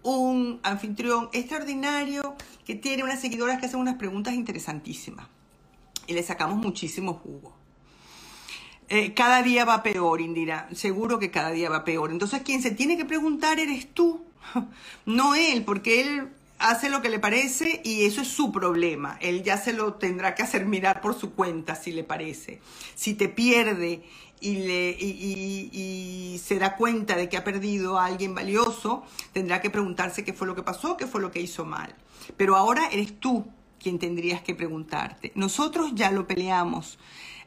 un 0.03 0.61
anfitrión 0.65 1.31
extraordinario 1.33 2.37
que 2.67 2.75
tiene 2.75 3.05
unas 3.05 3.23
seguidoras 3.23 3.59
que 3.59 3.65
hacen 3.65 3.81
unas 3.81 3.97
preguntas 3.97 4.35
interesantísimas 4.35 5.29
y 6.07 6.13
le 6.13 6.23
sacamos 6.23 6.59
muchísimo 6.59 7.15
jugo. 7.15 7.57
Eh, 8.91 9.15
cada 9.15 9.43
día 9.43 9.65
va 9.65 9.83
peor, 9.83 10.21
Indira. 10.21 10.69
Seguro 10.75 11.19
que 11.19 11.31
cada 11.31 11.53
día 11.53 11.71
va 11.71 11.87
peor. 11.87 12.11
Entonces, 12.11 12.43
quien 12.43 12.61
se 12.61 12.71
tiene 12.71 12.99
que 12.99 13.07
preguntar 13.07 13.59
eres 13.59 13.95
tú, 13.95 14.27
no 15.07 15.35
él, 15.35 15.65
porque 15.65 16.01
él 16.01 16.29
hace 16.63 16.91
lo 16.91 17.03
que 17.03 17.09
le 17.09 17.19
parece 17.19 17.81
y 17.85 18.05
eso 18.05 18.23
es 18.23 18.29
su 18.29 18.53
problema. 18.53 19.19
Él 19.21 19.43
ya 19.43 19.57
se 19.57 19.73
lo 19.73 19.95
tendrá 19.95 20.35
que 20.35 20.43
hacer 20.43 20.65
mirar 20.65 21.01
por 21.01 21.19
su 21.19 21.33
cuenta 21.33 21.75
si 21.75 21.93
le 21.93 22.05
parece. 22.05 22.61
Si 22.95 23.15
te 23.15 23.29
pierde 23.29 24.03
y, 24.41 24.57
le, 24.57 24.91
y, 24.91 25.71
y, 25.73 26.39
se 26.39 26.59
da 26.59 26.77
cuenta 26.77 27.17
de 27.17 27.29
que 27.29 27.37
ha 27.37 27.45
perdido 27.45 27.99
a 27.99 28.07
alguien 28.07 28.35
valioso, 28.35 29.05
tendrá 29.33 29.61
que 29.61 29.71
preguntarse 29.71 30.25
qué 30.25 30.33
fue 30.33 30.47
lo 30.47 30.55
que 30.55 30.63
pasó, 30.63 30.97
qué 30.97 31.07
fue 31.07 31.21
lo 31.21 31.31
que 31.31 31.41
hizo 31.41 31.65
mal. 31.65 31.95
Pero 32.37 32.57
ahora 32.57 32.89
eres 32.91 33.19
tú 33.19 33.47
quien 33.81 33.99
tendrías 33.99 34.43
que 34.43 34.55
preguntarte. 34.55 35.33
Nosotros 35.35 35.93
ya 35.95 36.11
lo 36.13 36.27
peleamos. 36.27 36.99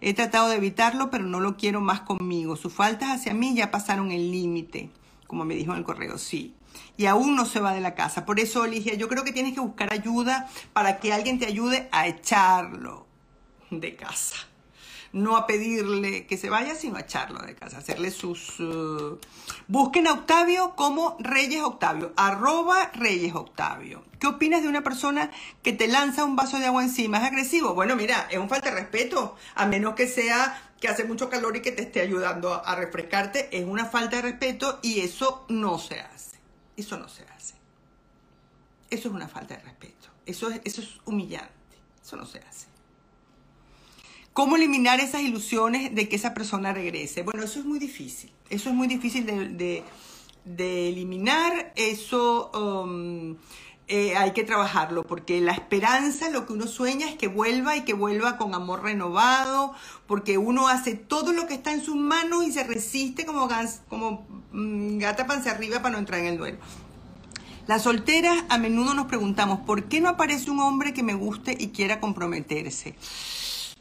He 0.02 0.14
tratado 0.14 0.50
de 0.50 0.58
evitarlo, 0.58 1.10
pero 1.10 1.24
no 1.24 1.40
lo 1.40 1.56
quiero 1.56 1.80
más 1.80 2.02
conmigo. 2.02 2.58
Sus 2.58 2.74
faltas 2.74 3.12
hacia 3.12 3.34
mí 3.34 3.56
ya 3.56 3.72
pasaron 3.72 4.12
el 4.12 4.32
límite, 4.32 4.90
como 5.28 5.46
me 5.46 5.56
dijo 5.56 5.72
en 5.72 5.78
el 5.78 5.84
correo, 5.86 6.18
sí 6.18 6.54
y 6.98 7.06
aún 7.06 7.36
no 7.36 7.46
se 7.46 7.60
va 7.60 7.74
de 7.74 7.82
la 7.82 7.96
casa. 7.96 8.26
Por 8.26 8.40
eso, 8.40 8.66
Ligia, 8.66 8.96
yo 8.96 9.08
creo 9.08 9.24
que 9.24 9.32
tienes 9.32 9.54
que 9.54 9.60
buscar 9.60 9.92
ayuda 9.94 10.50
para 10.74 11.00
que 11.00 11.14
alguien 11.14 11.40
te 11.40 11.46
ayude 11.46 11.88
a 11.92 12.08
echarlo 12.08 13.06
de 13.70 13.96
casa. 13.96 14.36
No 15.12 15.38
a 15.38 15.48
pedirle 15.48 16.28
que 16.28 16.36
se 16.36 16.50
vaya, 16.50 16.76
sino 16.76 16.98
a 16.98 17.02
echarlo 17.02 17.40
de 17.40 17.56
casa, 17.56 17.78
hacerle 17.78 18.12
sus... 18.12 18.60
Uh, 18.60 19.18
busquen 19.68 20.08
a 20.08 20.12
Octavio 20.12 20.76
como 20.76 21.16
Reyes 21.20 21.64
Octavio, 21.64 22.12
arroba 22.18 22.92
Reyes 22.94 23.34
Octavio. 23.34 24.04
¿Qué 24.20 24.28
opinas 24.28 24.62
de 24.62 24.68
una 24.68 24.84
persona 24.84 25.32
que 25.64 25.72
te 25.72 25.88
lanza 25.88 26.26
un 26.26 26.36
vaso 26.36 26.60
de 26.60 26.66
agua 26.66 26.84
encima? 26.84 27.20
¿Es 27.20 27.24
agresivo? 27.24 27.74
Bueno, 27.74 27.96
mira, 27.96 28.28
es 28.30 28.38
un 28.38 28.50
falta 28.50 28.72
de 28.72 28.76
respeto, 28.76 29.38
a 29.56 29.66
menos 29.66 29.96
que 29.96 30.08
sea 30.08 30.62
que 30.82 30.90
hace 30.90 31.06
mucho 31.06 31.30
calor 31.30 31.56
y 31.56 31.62
que 31.62 31.72
te 31.72 31.84
esté 31.84 32.02
ayudando 32.02 32.54
a 32.54 32.76
refrescarte, 32.76 33.50
es 33.58 33.66
una 33.66 33.86
falta 33.86 34.18
de 34.18 34.24
respeto 34.24 34.80
y 34.82 35.00
eso 35.00 35.46
no 35.48 35.80
se 35.80 36.02
hace. 36.02 36.35
Eso 36.78 36.98
no 36.98 37.08
se 37.10 37.24
hace. 37.24 37.56
Eso 38.90 39.10
es 39.10 39.14
una 39.16 39.28
falta 39.28 39.56
de 39.56 39.64
respeto. 39.64 40.10
Eso 40.26 40.50
es, 40.50 40.62
eso 40.64 40.82
es 40.82 41.00
humillante. 41.06 41.54
Eso 42.04 42.18
no 42.18 42.26
se 42.26 42.40
hace. 42.40 42.68
¿Cómo 44.36 44.58
eliminar 44.58 45.00
esas 45.00 45.22
ilusiones 45.22 45.96
de 45.96 46.10
que 46.10 46.18
esa 46.18 46.34
persona 46.34 46.74
regrese? 46.74 47.24
Bueno, 47.24 47.44
eso 47.44 47.60
es 47.60 47.66
muy 47.66 47.80
difícil. 47.80 48.32
Eso 48.50 48.70
es 48.70 48.76
muy 48.76 48.88
difícil 48.88 49.26
de, 49.26 49.84
eliminar. 50.90 51.72
Eso 51.78 52.52
um, 52.52 53.38
eh, 53.88 54.18
hay 54.18 54.32
que 54.32 54.44
trabajarlo, 54.44 55.04
porque 55.04 55.42
la 55.42 55.52
esperanza, 55.52 56.30
lo 56.30 56.48
que 56.48 56.54
uno 56.54 56.66
sueña 56.66 57.08
es 57.08 57.16
que 57.16 57.28
vuelva 57.28 57.76
y 57.76 57.82
que 57.82 57.94
vuelva 57.94 58.38
con 58.38 58.56
amor 58.56 58.82
renovado, 58.82 59.74
porque 60.08 60.40
uno 60.40 60.68
hace 60.68 60.96
todo 60.96 61.34
lo 61.34 61.46
que 61.46 61.54
está 61.54 61.72
en 61.72 61.82
sus 61.82 61.96
manos 61.96 62.46
y 62.46 62.52
se 62.52 62.64
resiste 62.64 63.26
como, 63.26 63.48
como 63.88 64.26
mm, 64.52 64.98
gata 64.98 65.28
panza 65.28 65.52
arriba 65.52 65.84
para 65.84 65.92
no 65.92 66.00
entrar 66.00 66.20
en 66.20 66.26
el 66.26 66.38
duelo. 66.38 66.58
Las 67.68 67.84
solteras 67.84 68.44
a 68.50 68.58
menudo 68.58 68.96
nos 68.96 69.06
preguntamos, 69.06 69.60
¿por 69.62 69.86
qué 69.86 70.02
no 70.02 70.10
aparece 70.10 70.50
un 70.50 70.60
hombre 70.60 70.94
que 70.94 71.04
me 71.04 71.14
guste 71.14 71.56
y 71.60 71.68
quiera 71.68 72.00
comprometerse? 72.00 72.96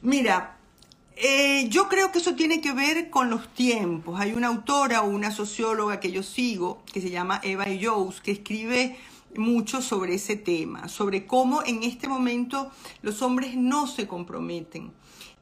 Mira, 0.02 0.58
eh, 1.16 1.68
yo 1.70 1.88
creo 1.88 2.10
que 2.10 2.18
eso 2.18 2.34
tiene 2.34 2.60
que 2.60 2.72
ver 2.72 3.08
con 3.08 3.30
los 3.30 3.48
tiempos. 3.54 4.20
Hay 4.20 4.32
una 4.32 4.48
autora 4.48 5.02
o 5.02 5.08
una 5.08 5.30
socióloga 5.30 6.00
que 6.00 6.12
yo 6.12 6.22
sigo, 6.22 6.82
que 6.92 7.00
se 7.00 7.10
llama 7.10 7.40
Eva 7.42 7.66
Jones, 7.80 8.20
que 8.20 8.32
escribe 8.32 8.98
mucho 9.36 9.82
sobre 9.82 10.14
ese 10.14 10.36
tema, 10.36 10.88
sobre 10.88 11.26
cómo 11.26 11.62
en 11.64 11.82
este 11.82 12.08
momento 12.08 12.70
los 13.02 13.22
hombres 13.22 13.56
no 13.56 13.86
se 13.86 14.06
comprometen 14.06 14.92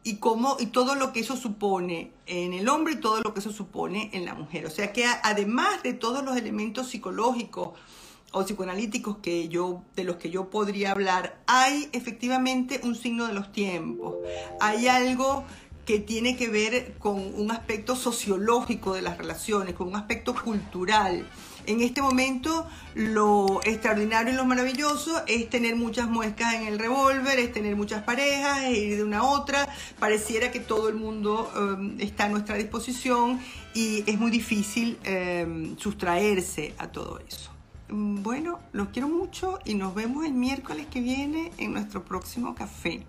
y 0.04 0.16
cómo 0.16 0.56
y 0.58 0.66
todo 0.66 0.94
lo 0.94 1.12
que 1.12 1.20
eso 1.20 1.36
supone 1.36 2.12
en 2.26 2.52
el 2.52 2.68
hombre 2.68 2.94
y 2.94 2.96
todo 2.96 3.20
lo 3.20 3.34
que 3.34 3.40
eso 3.40 3.52
supone 3.52 4.10
en 4.12 4.24
la 4.24 4.34
mujer. 4.34 4.66
O 4.66 4.70
sea 4.70 4.92
que 4.92 5.04
además 5.22 5.82
de 5.82 5.92
todos 5.92 6.24
los 6.24 6.36
elementos 6.36 6.88
psicológicos 6.88 7.70
o 8.32 8.44
psicoanalíticos 8.44 9.18
que 9.18 9.48
yo 9.48 9.82
de 9.94 10.04
los 10.04 10.16
que 10.16 10.30
yo 10.30 10.50
podría 10.50 10.92
hablar, 10.92 11.40
hay 11.46 11.88
efectivamente 11.92 12.80
un 12.82 12.94
signo 12.94 13.26
de 13.26 13.34
los 13.34 13.52
tiempos. 13.52 14.16
Hay 14.60 14.88
algo 14.88 15.44
que 15.84 15.98
tiene 15.98 16.36
que 16.36 16.48
ver 16.48 16.94
con 16.98 17.18
un 17.18 17.50
aspecto 17.50 17.96
sociológico 17.96 18.94
de 18.94 19.02
las 19.02 19.18
relaciones, 19.18 19.74
con 19.74 19.88
un 19.88 19.96
aspecto 19.96 20.34
cultural. 20.34 21.26
En 21.66 21.80
este 21.80 22.02
momento 22.02 22.66
lo 22.94 23.60
extraordinario 23.64 24.32
y 24.32 24.36
lo 24.36 24.44
maravilloso 24.44 25.22
es 25.26 25.48
tener 25.48 25.76
muchas 25.76 26.08
muescas 26.08 26.54
en 26.54 26.66
el 26.66 26.78
revólver, 26.78 27.38
es 27.38 27.52
tener 27.52 27.76
muchas 27.76 28.02
parejas, 28.02 28.64
es 28.64 28.78
ir 28.78 28.96
de 28.96 29.04
una 29.04 29.18
a 29.18 29.22
otra. 29.22 29.68
Pareciera 29.98 30.50
que 30.50 30.60
todo 30.60 30.88
el 30.88 30.94
mundo 30.94 31.50
um, 31.56 32.00
está 32.00 32.24
a 32.24 32.28
nuestra 32.28 32.56
disposición 32.56 33.40
y 33.74 34.04
es 34.10 34.18
muy 34.18 34.30
difícil 34.30 34.98
um, 35.06 35.76
sustraerse 35.78 36.74
a 36.78 36.88
todo 36.88 37.20
eso. 37.26 37.50
Bueno, 37.88 38.58
los 38.72 38.88
quiero 38.88 39.08
mucho 39.08 39.58
y 39.64 39.74
nos 39.74 39.94
vemos 39.94 40.24
el 40.24 40.32
miércoles 40.32 40.86
que 40.90 41.00
viene 41.00 41.52
en 41.58 41.72
nuestro 41.72 42.04
próximo 42.04 42.54
café. 42.54 43.04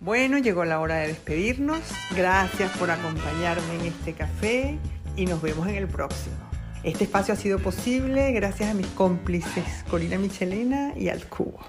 Bueno, 0.00 0.38
llegó 0.38 0.64
la 0.64 0.80
hora 0.80 0.96
de 0.96 1.08
despedirnos. 1.08 1.80
Gracias 2.16 2.76
por 2.78 2.90
acompañarme 2.90 3.74
en 3.78 3.86
este 3.86 4.14
café 4.14 4.78
y 5.16 5.26
nos 5.26 5.40
vemos 5.40 5.68
en 5.68 5.76
el 5.76 5.86
próximo. 5.86 6.51
Este 6.84 7.04
espacio 7.04 7.34
ha 7.34 7.36
sido 7.36 7.60
posible 7.60 8.32
gracias 8.32 8.70
a 8.70 8.74
mis 8.74 8.88
cómplices 8.88 9.84
Corina 9.88 10.18
Michelena 10.18 10.92
y 10.96 11.10
al 11.10 11.24
Cubo. 11.28 11.60